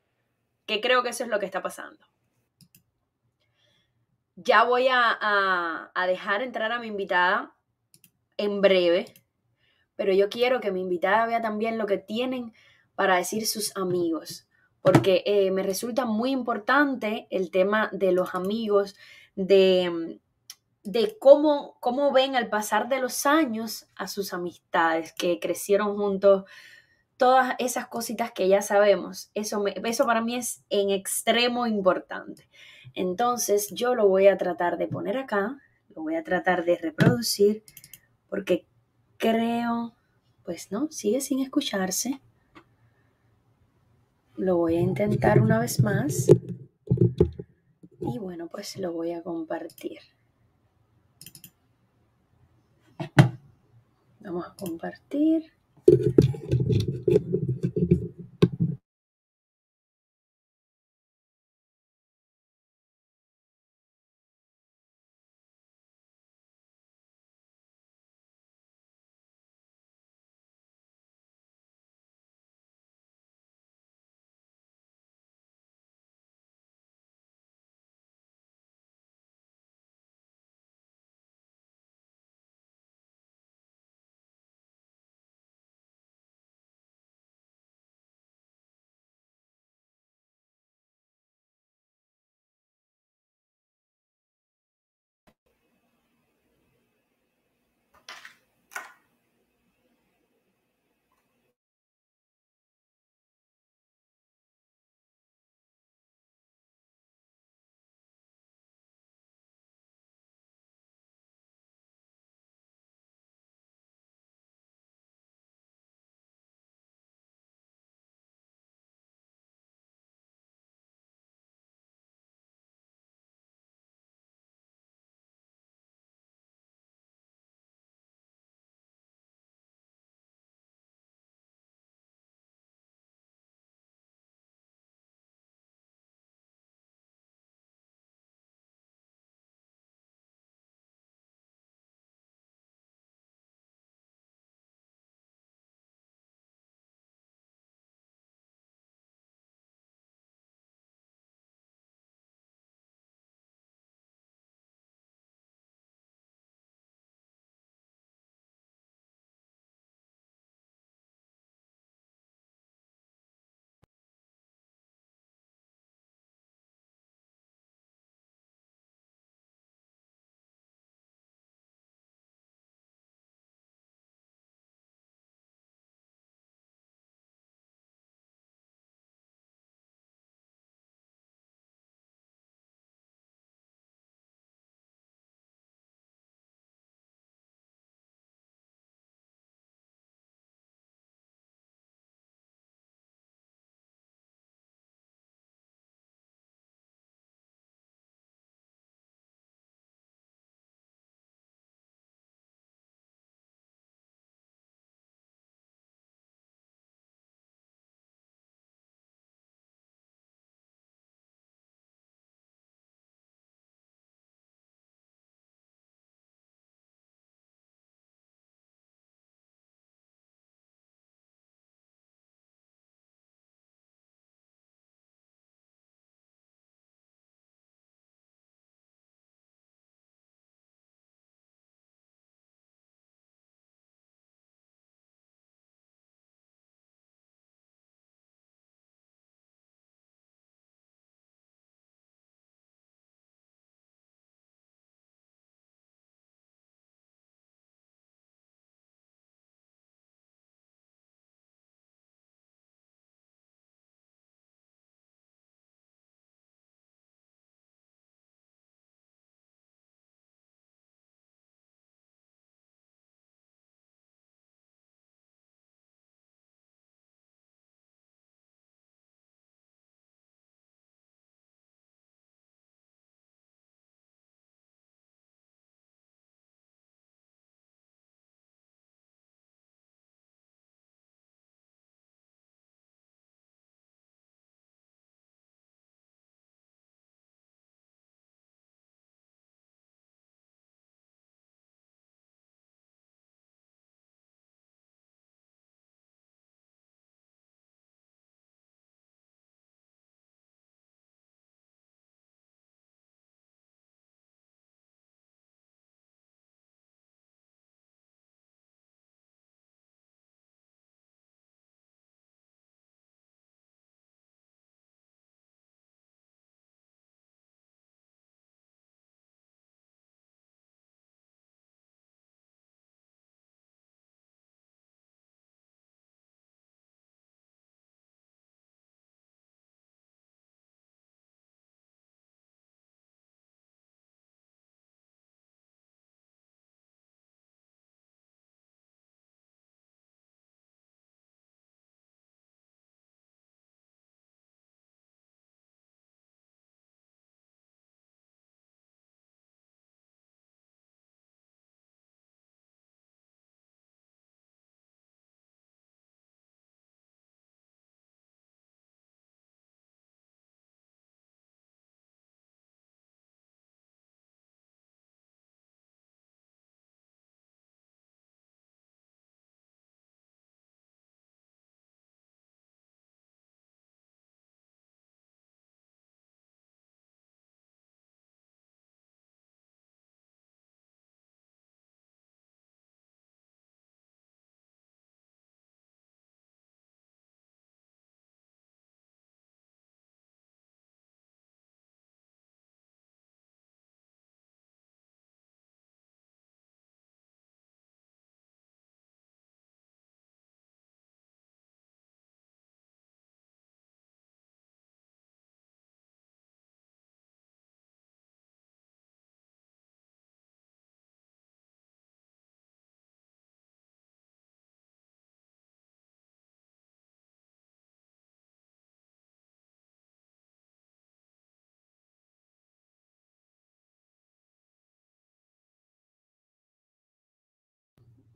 [0.66, 2.04] que creo que eso es lo que está pasando.
[4.36, 7.54] Ya voy a, a dejar entrar a mi invitada
[8.36, 9.12] en breve,
[9.96, 12.52] pero yo quiero que mi invitada vea también lo que tienen
[12.94, 14.47] para decir sus amigos
[14.82, 18.96] porque eh, me resulta muy importante el tema de los amigos,
[19.36, 20.20] de,
[20.82, 26.44] de cómo, cómo ven al pasar de los años a sus amistades que crecieron juntos,
[27.18, 29.30] todas esas cositas que ya sabemos.
[29.34, 32.48] Eso, eso para mí es en extremo importante.
[32.94, 35.58] Entonces yo lo voy a tratar de poner acá,
[35.94, 37.64] lo voy a tratar de reproducir,
[38.28, 38.66] porque
[39.18, 39.94] creo,
[40.44, 42.20] pues no, sigue sin escucharse.
[44.38, 46.28] Lo voy a intentar una vez más.
[48.00, 49.98] Y bueno, pues lo voy a compartir.
[54.20, 55.52] Vamos a compartir.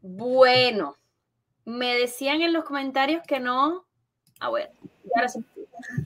[0.03, 0.97] Bueno,
[1.65, 3.87] me decían en los comentarios que no.
[4.41, 4.69] Ah, bueno,
[5.15, 5.39] ahora sí.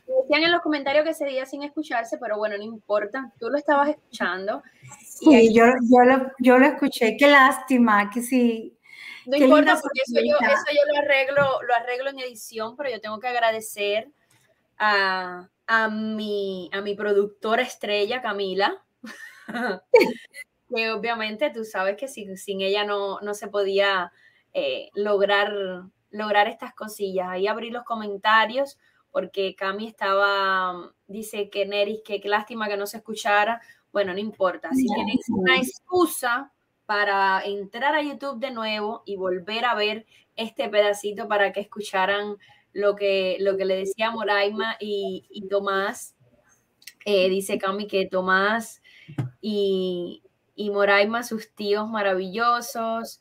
[0.06, 3.32] Me decían en los comentarios que ese día sin escucharse, pero bueno, no importa.
[3.40, 4.62] Tú lo estabas escuchando.
[5.04, 7.16] Sí, yo, yo, lo, yo lo escuché.
[7.16, 8.76] Qué lástima que sí.
[9.26, 13.00] No importa, porque eso yo, eso yo lo arreglo, lo arreglo en edición, pero yo
[13.00, 14.08] tengo que agradecer
[14.78, 18.84] a, a mi, a mi productora estrella, Camila,
[20.68, 24.12] que obviamente tú sabes que sin, sin ella no, no se podía
[24.52, 25.52] eh, lograr,
[26.10, 27.28] lograr estas cosillas.
[27.28, 28.78] Ahí abrí los comentarios
[29.10, 33.60] porque Cami estaba, dice que Neris, que qué lástima que no se escuchara.
[33.92, 34.70] Bueno, no importa.
[34.72, 36.52] Si tienes una excusa
[36.84, 40.06] para entrar a YouTube de nuevo y volver a ver
[40.36, 42.36] este pedacito para que escucharan
[42.72, 46.14] lo que, lo que le decía Moraima y, y Tomás.
[47.06, 48.82] Eh, dice Cami que Tomás
[49.40, 50.22] y,
[50.56, 53.20] y Moraima, sus tíos maravillosos.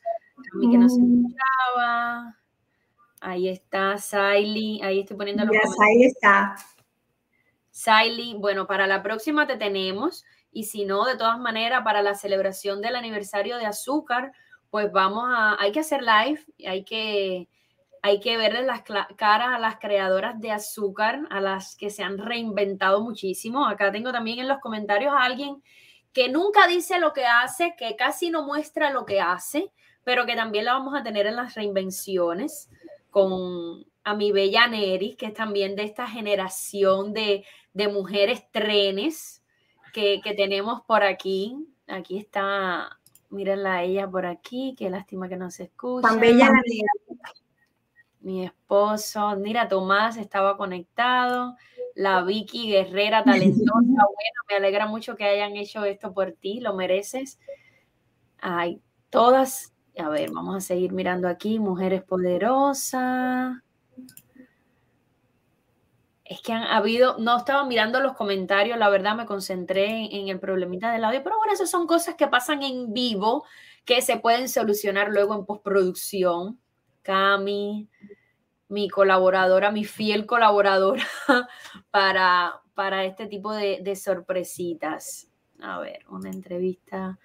[0.50, 1.26] Cami que no se mm.
[1.26, 2.38] escuchaba.
[3.20, 4.80] Ahí está Siley.
[4.82, 6.56] Ahí estoy poniendo los Ahí está.
[7.70, 10.24] Siley, bueno, para la próxima te tenemos.
[10.50, 14.32] Y si no, de todas maneras, para la celebración del aniversario de Azúcar,
[14.70, 17.48] pues vamos a, hay que hacer live, hay que,
[18.00, 22.16] hay que verle las caras a las creadoras de azúcar, a las que se han
[22.16, 23.66] reinventado muchísimo.
[23.66, 25.62] Acá tengo también en los comentarios a alguien
[26.16, 29.70] que nunca dice lo que hace, que casi no muestra lo que hace,
[30.02, 32.70] pero que también la vamos a tener en las reinvenciones
[33.10, 37.44] con a mi bella Neris, que es también de esta generación de,
[37.92, 39.44] mujeres trenes
[39.92, 41.54] que, tenemos por aquí.
[41.86, 42.98] Aquí está,
[43.28, 46.08] mírenla a ella por aquí, qué lástima que no se escucha.
[46.08, 46.50] Tan bella
[48.20, 51.56] mi esposo, mira, Tomás estaba conectado,
[51.96, 56.74] la Vicky Guerrera talentosa, bueno, me alegra mucho que hayan hecho esto por ti, lo
[56.74, 57.40] mereces.
[58.38, 63.56] Ay, todas, a ver, vamos a seguir mirando aquí, mujeres poderosas.
[66.22, 70.38] Es que han habido, no estaba mirando los comentarios, la verdad me concentré en, el
[70.38, 73.44] problemita del audio, pero bueno, esas son cosas que pasan en vivo,
[73.86, 76.60] que se pueden solucionar luego en postproducción.
[77.02, 77.88] Cami,
[78.68, 81.06] mi colaboradora, mi fiel colaboradora
[81.90, 85.28] para, para este tipo de, de sorpresitas.
[85.60, 87.18] A ver, una entrevista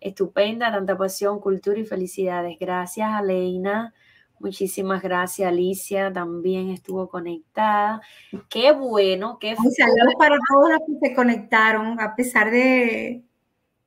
[0.00, 2.56] estupenda, tanta pasión, cultura y felicidades.
[2.58, 3.94] Gracias, Aleina.
[4.40, 6.12] Muchísimas gracias, Alicia.
[6.12, 8.00] También estuvo conectada.
[8.48, 13.24] Qué bueno, qué Saludos para todos los que se conectaron, a pesar de,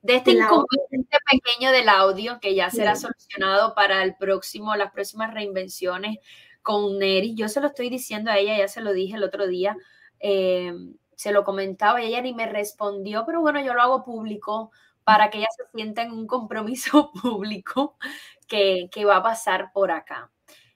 [0.02, 5.34] de este inconveniente pequeño del audio que ya será solucionado para el próximo, las próximas
[5.34, 6.18] reinvenciones
[6.62, 7.36] con Neri.
[7.36, 9.78] Yo se lo estoy diciendo a ella, ya se lo dije el otro día,
[10.20, 10.74] eh,
[11.16, 14.72] se lo comentaba y ella ni me respondió, pero bueno, yo lo hago público
[15.04, 17.98] para que ella se sienta en un compromiso público
[18.48, 20.32] que, va a pasar por acá.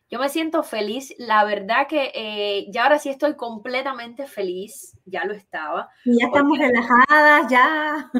[0.09, 5.25] Yo me siento feliz, la verdad que eh, ya ahora sí estoy completamente feliz, ya
[5.25, 5.89] lo estaba.
[6.05, 8.11] ya estamos relajadas, ya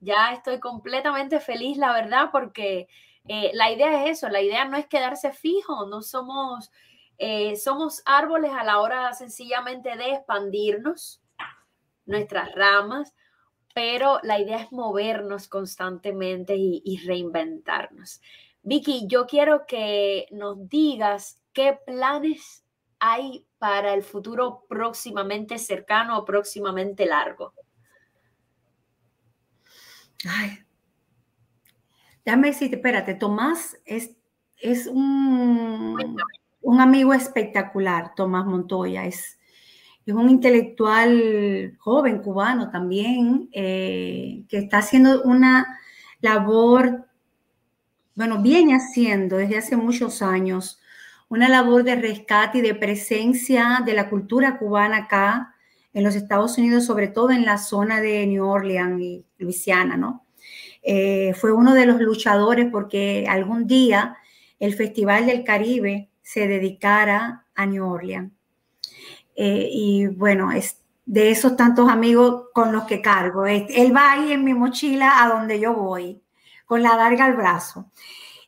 [0.00, 2.88] ya, estoy completamente feliz, la verdad, porque
[3.28, 6.70] eh, la idea es eso, la idea no es quedarse fijo, no somos,
[7.18, 11.22] eh, somos árboles a la hora sencillamente de expandirnos,
[12.06, 13.14] nuestras ramas,
[13.74, 18.20] pero la idea es movernos constantemente y, y reinventarnos.
[18.62, 22.64] Vicky, yo quiero que nos digas qué planes
[22.98, 27.52] hay para el futuro próximamente cercano o próximamente largo.
[30.26, 30.58] Ay,
[32.28, 34.14] déjame decirte, espérate, Tomás es,
[34.58, 35.96] es un,
[36.60, 39.38] un amigo espectacular, Tomás Montoya, es,
[40.04, 45.78] es un intelectual joven cubano también, eh, que está haciendo una
[46.20, 47.06] labor,
[48.14, 50.82] bueno, viene haciendo desde hace muchos años,
[51.30, 55.54] una labor de rescate y de presencia de la cultura cubana acá
[55.94, 60.27] en los Estados Unidos, sobre todo en la zona de New Orleans y Luisiana, ¿no?
[60.90, 64.16] Eh, fue uno de los luchadores porque algún día
[64.58, 68.32] el Festival del Caribe se dedicara a New Orleans.
[69.36, 73.44] Eh, y bueno, es de esos tantos amigos con los que cargo.
[73.44, 76.22] Él va ahí en mi mochila a donde yo voy,
[76.64, 77.90] con la larga al brazo.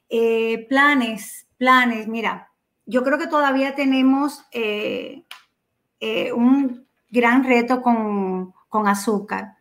[0.08, 2.50] Eh, planes, planes, mira,
[2.86, 4.46] yo creo que todavía tenemos
[6.34, 8.54] un gran reto con,
[8.86, 9.58] azúcar.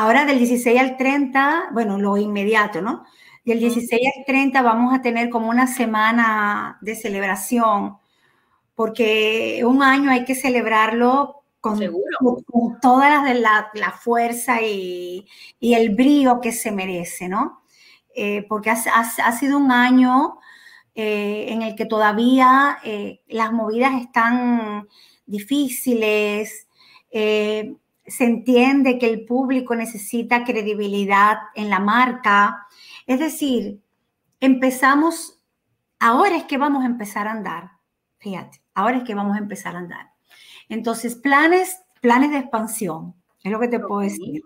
[0.00, 3.04] Ahora del 16 al 30, bueno, lo inmediato, ¿no?
[3.44, 7.96] Del 16 al 30 vamos a tener como una semana de celebración,
[8.76, 11.80] porque un año hay que celebrarlo con,
[12.46, 15.26] con, toda la, la, fuerza y,
[15.58, 17.64] y, el brío que se merece, ¿no?
[18.14, 20.38] eh, porque ha, sido un año
[20.94, 22.78] eh, en el que todavía
[23.26, 24.86] las movidas están
[25.26, 26.68] difíciles,
[28.08, 32.66] se entiende que el público necesita credibilidad en la marca.
[33.06, 33.82] Es decir,
[34.40, 35.40] empezamos,
[35.98, 37.70] ahora es que vamos a empezar a andar,
[38.18, 40.12] fíjate, ahora es que vamos a empezar a andar.
[40.68, 44.42] Entonces, planes, planes de expansión, es lo que te puedo decir.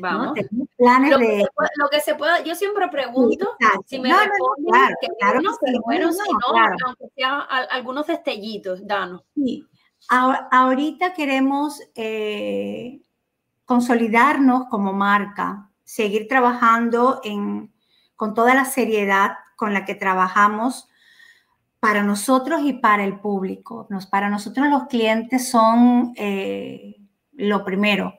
[0.00, 0.38] Vamos.
[0.76, 1.26] Planes lo, de...
[1.26, 1.46] que
[1.76, 3.56] lo que se pueda, yo siempre pregunto
[3.86, 9.22] si me responden claro, claro bueno, pero bueno, si no, aunque sea algunos destellitos, danos.
[9.34, 9.66] Sí.
[10.08, 13.02] Ahorita queremos eh,
[13.66, 17.20] consolidarnos como marca, seguir trabajando
[18.16, 20.88] con toda la seriedad con la que trabajamos
[21.80, 23.86] para nosotros y para el público.
[23.90, 26.96] Nos, para nosotros los clientes son eh,
[27.32, 28.14] lo primero.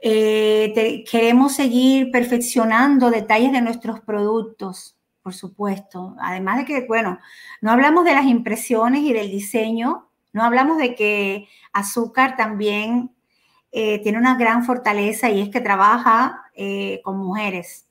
[0.00, 6.14] Eh, queremos seguir perfeccionando detalles de nuestros productos, por supuesto.
[6.20, 7.18] Además de que, bueno,
[7.60, 13.14] no hablamos de las impresiones y del diseño, no hablamos de que Azúcar también
[13.72, 16.44] eh, tiene una gran fortaleza y es que trabaja
[17.04, 17.86] con mujeres.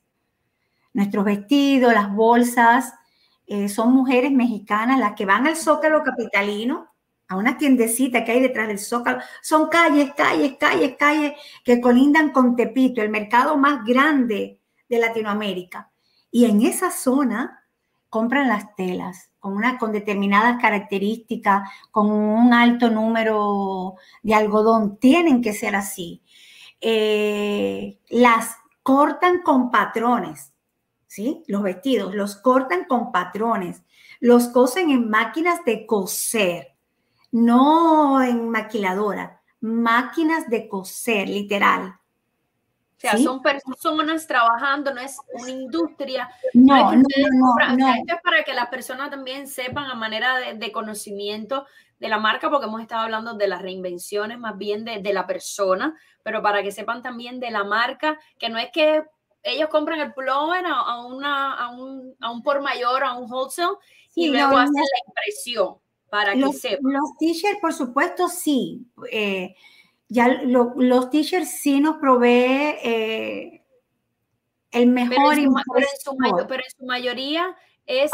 [0.92, 2.92] Nuestros vestidos, las bolsas,
[3.50, 6.88] eh, son mujeres mexicanas las que van al Zócalo Capitalino,
[7.28, 9.20] a una tiendecita que hay detrás del Zócalo.
[9.40, 11.32] Son calles, calles, calles, calles
[11.64, 15.90] que colindan con Tepito, el mercado más grande de Latinoamérica.
[16.30, 17.64] Y en esa zona
[18.10, 24.98] compran las telas con, una, con determinadas características, con un alto número de algodón.
[24.98, 26.22] Tienen que ser así.
[26.80, 30.52] Eh, las cortan con patrones.
[31.08, 31.42] ¿sí?
[31.48, 33.82] Los vestidos, los cortan con patrones,
[34.20, 36.76] los cosen en máquinas de coser,
[37.32, 41.97] no en maquiladora, máquinas de coser, literal.
[42.98, 46.28] O sea, son personas trabajando, no es una industria.
[46.52, 50.72] No, no, no, no, Esto es para que las personas también sepan a manera de,
[50.72, 51.64] conocimiento
[52.00, 55.28] de la marca, porque hemos estado hablando de las reinvenciones, más bien de, de, la
[55.28, 59.04] persona, pero para que sepan también de la marca, que no es que
[59.44, 63.76] ellos compran el plover a, una, a, un, a un por mayor, a un wholesale,
[64.16, 65.76] y luego hacen la impresión
[66.10, 66.92] para los, que sepan.
[66.92, 68.86] Los t-shirts, por supuesto, sí.
[69.12, 69.54] Eh,
[70.08, 73.62] ya los t-shirts sí nos provee eh,
[74.70, 76.16] el mejor pero en, su,
[76.48, 77.56] pero, en su, mayoría
[77.86, 78.10] es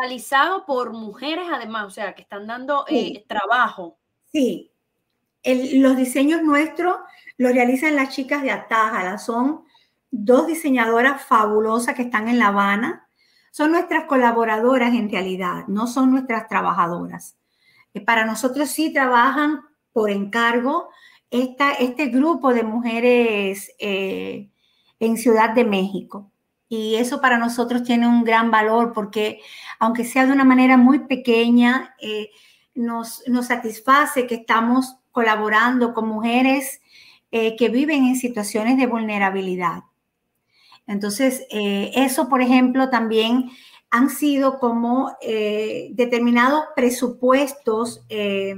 [0.00, 3.98] realizado por mujeres además, o sea, que están dando eh, trabajo.
[4.32, 4.72] Sí,
[5.44, 6.96] los diseños nuestros
[7.38, 9.64] los realizan las chicas de Atájala, son
[10.10, 13.08] dos diseñadoras fabulosas que están en La Habana.
[13.50, 17.36] Son nuestras colaboradoras en realidad, no son nuestras trabajadoras.
[17.94, 19.62] Eh, para nosotros sí trabajan
[19.96, 20.90] por encargo
[21.30, 24.50] esta, este grupo de mujeres eh,
[25.00, 26.30] en Ciudad de México.
[26.68, 29.40] Y eso para nosotros tiene un gran valor porque
[29.78, 32.28] aunque sea de una manera muy pequeña, eh,
[32.74, 36.82] nos, nos, satisface que estamos colaborando con mujeres
[37.30, 39.84] que viven en situaciones de vulnerabilidad.
[40.86, 43.50] Entonces, eh, eso, por ejemplo, también
[43.90, 48.54] han sido como eh, determinados presupuestos eh,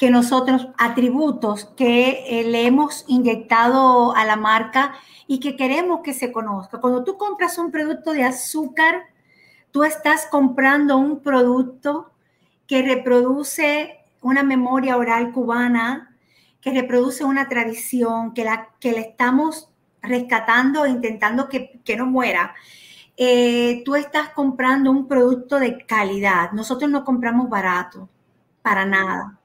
[0.00, 4.94] que nosotros, atributos que le hemos inyectado a la marca
[5.26, 6.80] y que queremos que se conozca.
[6.80, 9.02] Cuando tú compras un producto de azúcar,
[9.72, 12.12] tú estás comprando un producto
[12.66, 16.16] que reproduce una memoria oral cubana,
[16.62, 19.68] que reproduce una tradición, que, la, que estamos
[20.00, 22.54] rescatando e intentando que, no muera,
[23.18, 26.52] eh, tú estás comprando un producto de calidad.
[26.52, 28.08] Nosotros no compramos barato,
[28.62, 29.39] para nada.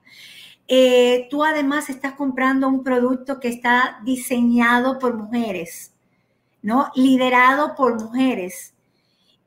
[0.67, 5.93] Eh, tú además estás comprando un producto que está diseñado por mujeres,
[6.61, 6.91] ¿no?
[6.95, 8.73] Liderado por mujeres.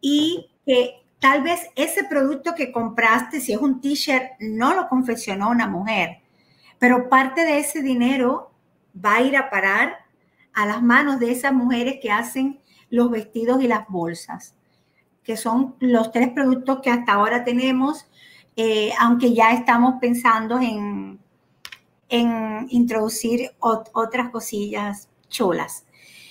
[0.01, 5.51] Y que tal vez ese producto que compraste, si es un t-shirt, no lo confeccionó
[5.51, 6.19] una mujer,
[6.79, 8.53] pero parte de ese dinero
[9.05, 10.05] va a ir a parar
[10.55, 12.61] a las manos de esas mujeres que hacen
[12.91, 14.55] los vestidos y las bolsas,
[15.23, 18.07] que son los tres productos que hasta ahora tenemos,
[18.61, 21.21] eh, aunque ya estamos pensando en,
[22.09, 25.87] en introducir otras cosillas chulas.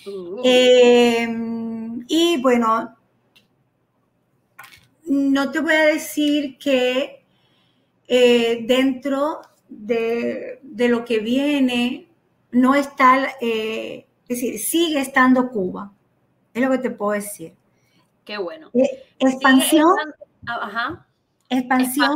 [0.06, 0.42] Mm.
[0.44, 2.94] Em, y bueno,
[5.06, 7.24] no te voy a decir que
[8.10, 9.40] eh, dentro
[9.70, 10.60] de,
[10.90, 12.10] lo que viene
[12.52, 15.94] no está eh, es decir, sigue estando Cuba.
[16.54, 17.54] Es lo que te puedo decir.
[18.26, 18.70] Qué bueno.
[18.74, 19.96] Eh, expansión.
[20.46, 21.07] Ah, ajá.
[21.50, 22.14] Expansión.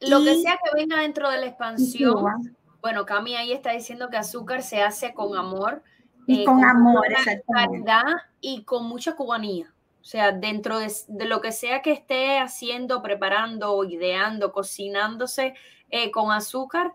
[0.00, 2.56] lo que sea que venga dentro de la expansión.
[2.80, 5.82] Bueno, Cami ahí está diciendo que azúcar se hace con amor
[6.26, 7.92] Y con, amor, exactamente.
[8.40, 9.72] Y con mucha cubanía.
[10.00, 10.90] O sea, dentro de,
[11.26, 15.54] lo que sea que esté haciendo, preparando, ideando, cocinándose
[15.90, 16.92] eh, con azúcar,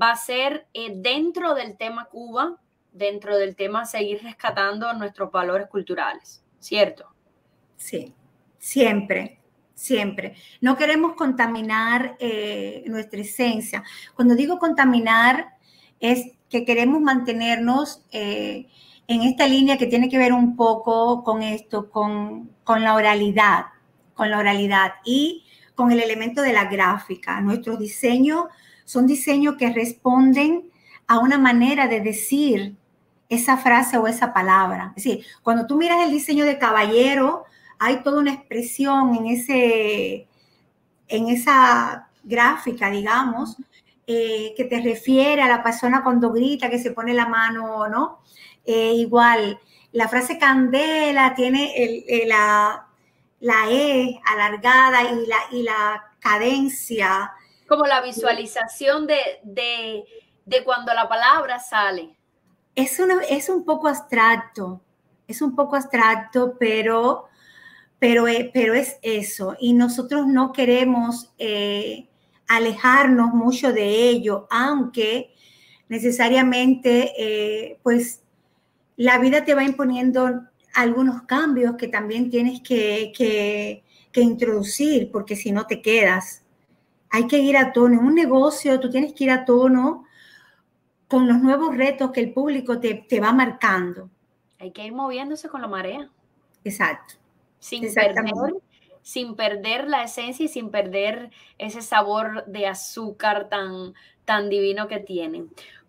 [0.00, 2.60] va a ser eh, dentro del tema Cuba,
[2.92, 7.06] dentro del tema seguir rescatando nuestros valores culturales, ¿cierto?
[7.76, 8.14] Sí,
[8.58, 9.39] siempre,
[9.80, 10.34] siempre.
[10.60, 13.82] No queremos contaminar eh, nuestra esencia.
[14.14, 15.54] Cuando digo contaminar,
[16.00, 18.04] es que queremos mantenernos
[19.10, 23.66] en esta línea que tiene que ver un poco con esto, con, la oralidad,
[24.14, 25.44] con la oralidad y
[25.74, 27.40] con el elemento de la gráfica.
[27.40, 28.44] Nuestros diseños
[28.84, 30.70] son diseños que responden
[31.06, 32.76] a una manera de decir
[33.28, 34.92] esa frase o esa palabra.
[34.96, 37.44] Es decir, cuando tú miras el diseño de caballero,
[37.80, 40.28] hay toda una expresión en, ese,
[41.08, 43.56] en esa gráfica, digamos,
[44.06, 48.20] eh, que te refiere a la persona cuando grita, que se pone la mano, ¿no?
[48.66, 49.58] Eh, igual,
[49.92, 51.72] la frase candela tiene
[52.26, 52.86] la,
[53.70, 57.32] E alargada y la, y la cadencia.
[57.66, 60.04] Como la visualización de,
[60.66, 62.14] cuando la palabra sale.
[62.74, 63.00] Es,
[63.30, 64.82] es un poco abstracto,
[65.26, 67.29] es un poco abstracto, pero,
[68.00, 69.56] pero, eh, pero es eso.
[69.60, 72.08] Y nosotros no queremos eh,
[72.48, 75.32] alejarnos mucho de ello, aunque
[75.88, 78.22] necesariamente, pues,
[78.96, 83.82] la vida te va imponiendo algunos cambios que también tienes que,
[84.14, 86.44] introducir, porque si no te quedas.
[87.10, 87.98] Hay que ir a tono.
[87.98, 90.04] En un negocio tú tienes que ir a tono
[91.08, 94.10] con los nuevos retos que el público te, va marcando.
[94.58, 96.10] Hay que ir moviéndose con la marea.
[96.62, 97.14] Exacto.
[97.60, 98.24] Sin perder,
[99.02, 104.98] sin perder la esencia y sin perder ese sabor de azúcar tan, tan divino que
[104.98, 105.46] tiene.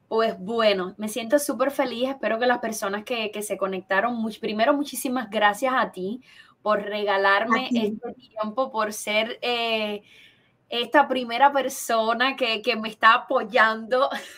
[0.07, 2.09] Pues bueno, me siento súper feliz.
[2.09, 6.21] Espero que las personas que, se conectaron, primero muchísimas gracias a ti
[6.61, 10.03] por regalarme este tiempo, por ser eh,
[10.69, 14.09] esta primera persona que, me está apoyando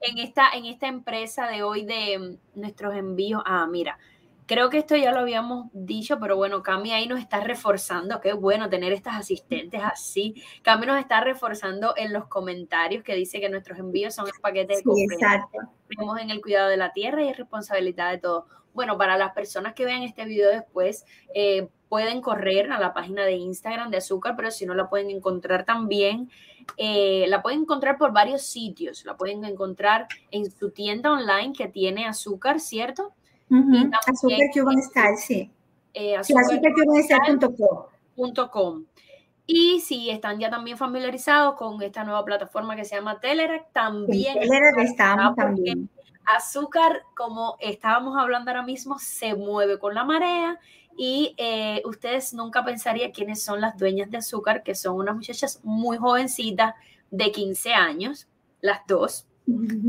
[0.00, 3.42] en, esta, en esta empresa de hoy de nuestros envíos.
[3.44, 3.98] Ah, mira,
[4.48, 8.18] Creo que esto ya lo habíamos dicho, pero bueno, Cami ahí nos está reforzando.
[8.22, 10.42] Qué bueno tener estas asistentes así.
[10.62, 14.76] Cami nos está reforzando en los comentarios que dice que nuestros envíos son el paquete
[14.76, 15.58] de sí, exacto.
[15.86, 18.44] Tenemos en el cuidado de la tierra y es responsabilidad de todos.
[18.72, 21.04] Bueno, para las personas que vean este video después,
[21.34, 25.10] eh, pueden correr a la página de Instagram de Azúcar, pero si no la pueden
[25.10, 26.30] encontrar también,
[26.78, 29.04] eh, la pueden encontrar por varios sitios.
[29.04, 33.12] La pueden encontrar en su tienda online que tiene Azúcar, ¿cierto?
[34.06, 35.50] Azúcar Cuban Style, sí.
[35.94, 38.84] Eh, azúcarcubanstyle.com.
[39.46, 44.36] Y si están ya también familiarizados con esta nueva plataforma que se llama Telerak, también.
[44.78, 45.88] estamos también.
[46.26, 50.60] Azúcar, como estábamos hablando ahora mismo, se mueve con la marea
[50.98, 55.60] y eh, ustedes nunca pensarían quiénes son las dueñas de azúcar, que son unas muchachas
[55.62, 56.74] muy jovencitas
[57.10, 58.28] de 15 años,
[58.60, 59.27] las dos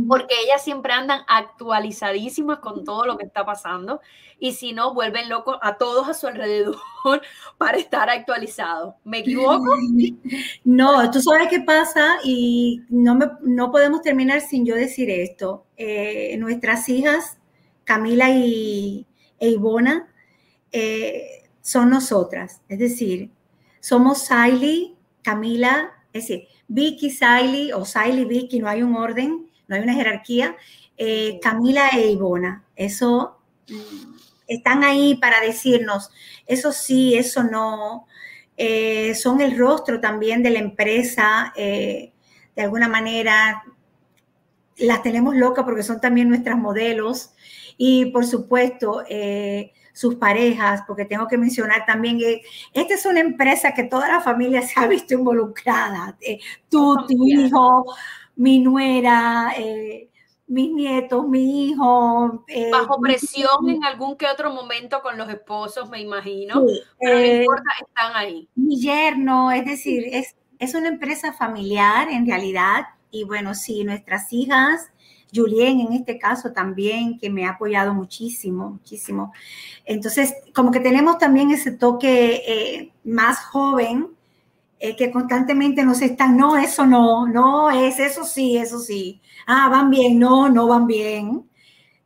[0.08, 4.00] porque ellas siempre andan actualizadísimas con todo lo que está pasando
[4.40, 6.78] y si no, vuelven locos a todos a su alrededor
[7.58, 8.96] para estar actualizados.
[9.04, 9.66] ¿Me equivoco?
[10.64, 15.66] No, tú sabes qué pasa y no, me, no podemos terminar sin yo decir esto.
[15.76, 17.38] Eh, nuestras hijas,
[17.84, 19.06] Camila y
[19.40, 20.08] e Ivona,
[20.72, 23.32] eh, son nosotras, es decir,
[23.80, 29.76] somos Siley, Camila, es decir, Vicky, Siley o Siley, Vicky, no hay un orden no
[29.76, 30.58] hay una jerarquía.
[30.98, 33.40] Eh, Camila e Ivona, eso
[33.70, 34.16] mm,
[34.48, 36.12] están ahí para decirnos,
[36.46, 38.08] eso sí, eso no.
[38.58, 42.12] Eh, son el rostro también de la empresa, eh,
[42.54, 43.64] de alguna manera
[44.76, 47.32] las tenemos locas porque son también nuestras modelos
[47.78, 49.04] y por supuesto
[49.94, 52.42] sus parejas, porque tengo que mencionar también que
[52.74, 56.18] esta es una empresa que toda la familia se ha visto involucrada,
[56.70, 57.86] tú, tu hijo,
[58.40, 60.10] mi nuera, eh,
[60.48, 62.46] mis nietos, mi hijo.
[62.48, 66.64] Eh, Bajo presión en algún que otro momento con los esposos, me imagino.
[66.98, 68.48] pero no eh, importa, están ahí.
[68.56, 72.86] Mi yerno, es decir, es, es una empresa familiar en realidad.
[73.12, 74.90] Y bueno, sí, nuestras hijas,
[75.36, 79.34] Julien en este caso también, que me ha apoyado muchísimo, muchísimo.
[79.84, 84.16] Entonces, como que tenemos también ese toque más joven
[84.80, 89.22] eh, que constantemente nos están, no, eso no, no es, eso sí, eso sí.
[89.46, 91.50] Ah, van bien, no, no van bien.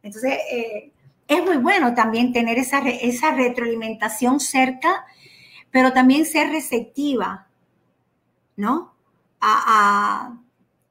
[0.01, 0.91] Entonces, eh,
[1.27, 5.05] es muy bueno también tener esa, esa retroalimentación cerca,
[5.71, 7.47] pero también ser receptiva,
[8.55, 8.95] ¿no?
[9.39, 10.37] A,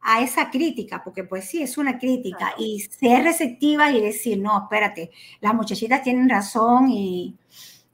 [0.02, 4.64] a esa crítica, porque pues sí, es una crítica, y ser receptiva y decir, no,
[4.64, 5.10] espérate,
[5.40, 7.36] las muchachitas tienen razón y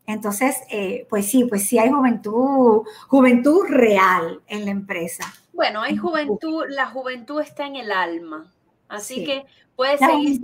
[0.09, 5.31] entonces, eh, pues sí, pues sí hay juventud, juventud real en la empresa.
[5.53, 8.51] Bueno, hay juventud, la juventud está en el alma,
[8.89, 9.45] así que
[9.77, 10.41] puede seguir.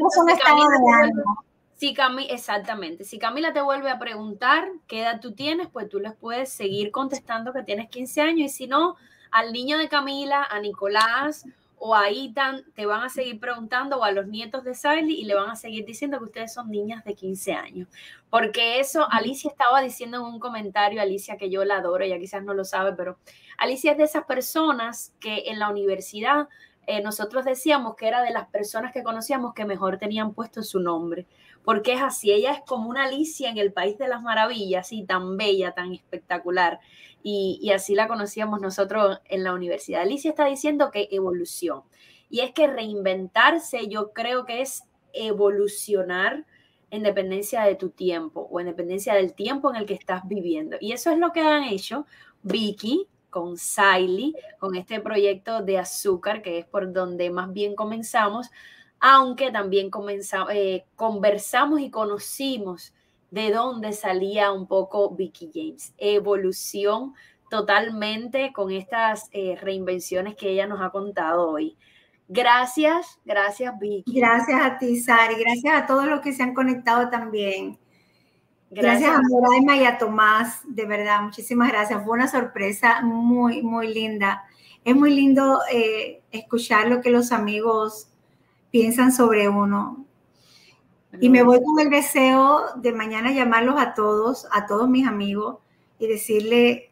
[1.77, 5.99] Si Camila, exactamente, si Camila te vuelve a preguntar qué edad tú tienes, pues tú
[5.99, 8.97] les puedes seguir contestando que tienes 15 años y si no,
[9.31, 11.47] al niño de Camila, a Nicolás
[11.87, 15.27] o a Ethan, te van a seguir preguntando o a los nietos de Sally y
[15.27, 17.89] le van a seguir diciendo que ustedes son niñas de 15 años.
[18.31, 22.43] Porque eso, Alicia estaba diciendo en un comentario, Alicia, que yo la adoro, ella quizás
[22.43, 23.19] no lo sabe, pero
[23.59, 26.49] Alicia es de esas personas que en la universidad
[26.87, 30.81] eh, nosotros decíamos que era de las personas que conocíamos que mejor tenían puesto su
[30.81, 31.27] nombre,
[31.65, 35.05] porque es así, ella es como una Alicia en el País de las Maravillas, y
[35.05, 36.79] tan bella, tan espectacular,
[37.23, 40.03] y, así la conocíamos nosotros en la universidad.
[40.03, 41.83] Alicia está diciendo que evolución,
[42.29, 44.85] y es que reinventarse yo creo que es
[45.15, 46.45] evolucionar
[46.91, 50.77] en dependencia de tu tiempo o en dependencia del tiempo en el que estás viviendo.
[50.81, 52.07] Y eso es lo que han hecho
[52.43, 58.51] Vicky, con Siley, con este proyecto de azúcar, que es por donde más bien comenzamos,
[59.07, 62.95] aunque también comenzamos, eh, conversamos y conocimos
[63.31, 65.93] de dónde salía un poco Vicky James.
[65.99, 67.13] Evolución
[67.51, 71.77] totalmente con estas eh, reinvenciones que ella nos ha contado hoy.
[72.29, 74.19] Gracias, gracias Vicky.
[74.19, 75.35] Gracias a ti, Sari.
[75.35, 77.79] Gracias a todos los que se han conectado también.
[78.71, 82.03] Gracias, a Moraima y a Tomás, de verdad, muchísimas gracias.
[82.03, 84.45] Fue una sorpresa muy, muy linda.
[84.83, 88.09] Es muy lindo eh, escuchar lo que los amigos
[88.75, 90.05] piensan sobre uno.
[91.21, 95.59] Y me voy con el deseo de mañana llamarlos a todos, a todos mis amigos,
[96.01, 96.91] y decirle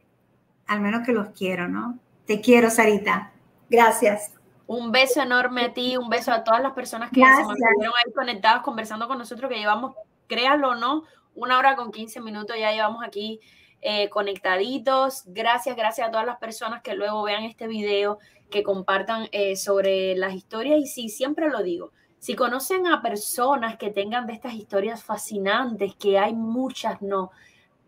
[0.68, 1.98] al menos que los quiero, ¿no?
[2.24, 3.32] Te quiero, Sarita.
[3.68, 4.32] Gracias.
[4.68, 8.12] Un beso enorme a ti, un beso a todas las personas que se mantuvieron ahí
[8.12, 9.96] conectadas conversando con nosotros, que llevamos,
[10.28, 11.02] créanlo o no,
[11.34, 13.40] una hora con 15 minutos ya llevamos aquí
[13.82, 15.24] eh, conectaditos.
[15.26, 18.18] Gracias, gracias a todas las personas que luego vean este video,
[18.48, 20.78] que compartan eh, sobre las historias.
[20.78, 21.90] Y sí, siempre lo digo,
[22.20, 27.32] si conocen a personas que tengan de estas historias fascinantes, que hay muchas, no.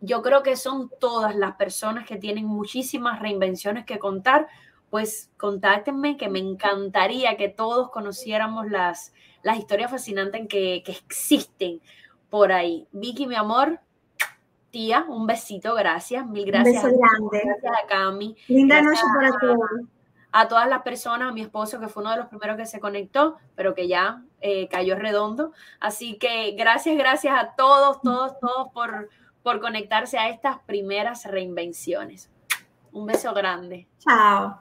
[0.00, 4.48] Yo creo que son todas las personas que tienen muchísimas reinvenciones que contar,
[4.90, 9.14] pues contáctenme, que me encantaría que todos conociéramos las,
[9.44, 11.80] las historias fascinantes que, que existen
[12.28, 12.88] por ahí.
[12.90, 13.78] Vicky, mi amor,
[14.74, 16.82] tía, un besito, gracias, mil gracias.
[16.82, 17.42] Un beso grande.
[17.44, 18.36] Gracias a Cami.
[18.48, 19.70] Linda noche para todos.
[20.32, 22.80] A todas las personas, a mi esposo, que fue uno de los primeros que se
[22.80, 25.52] conectó, pero que ya eh, cayó redondo.
[25.78, 29.10] Así que gracias, gracias a todos, todos, todos por,
[29.44, 32.32] por conectarse a estas primeras reinvenciones.
[32.90, 33.86] Un beso grande.
[34.00, 34.58] Chao.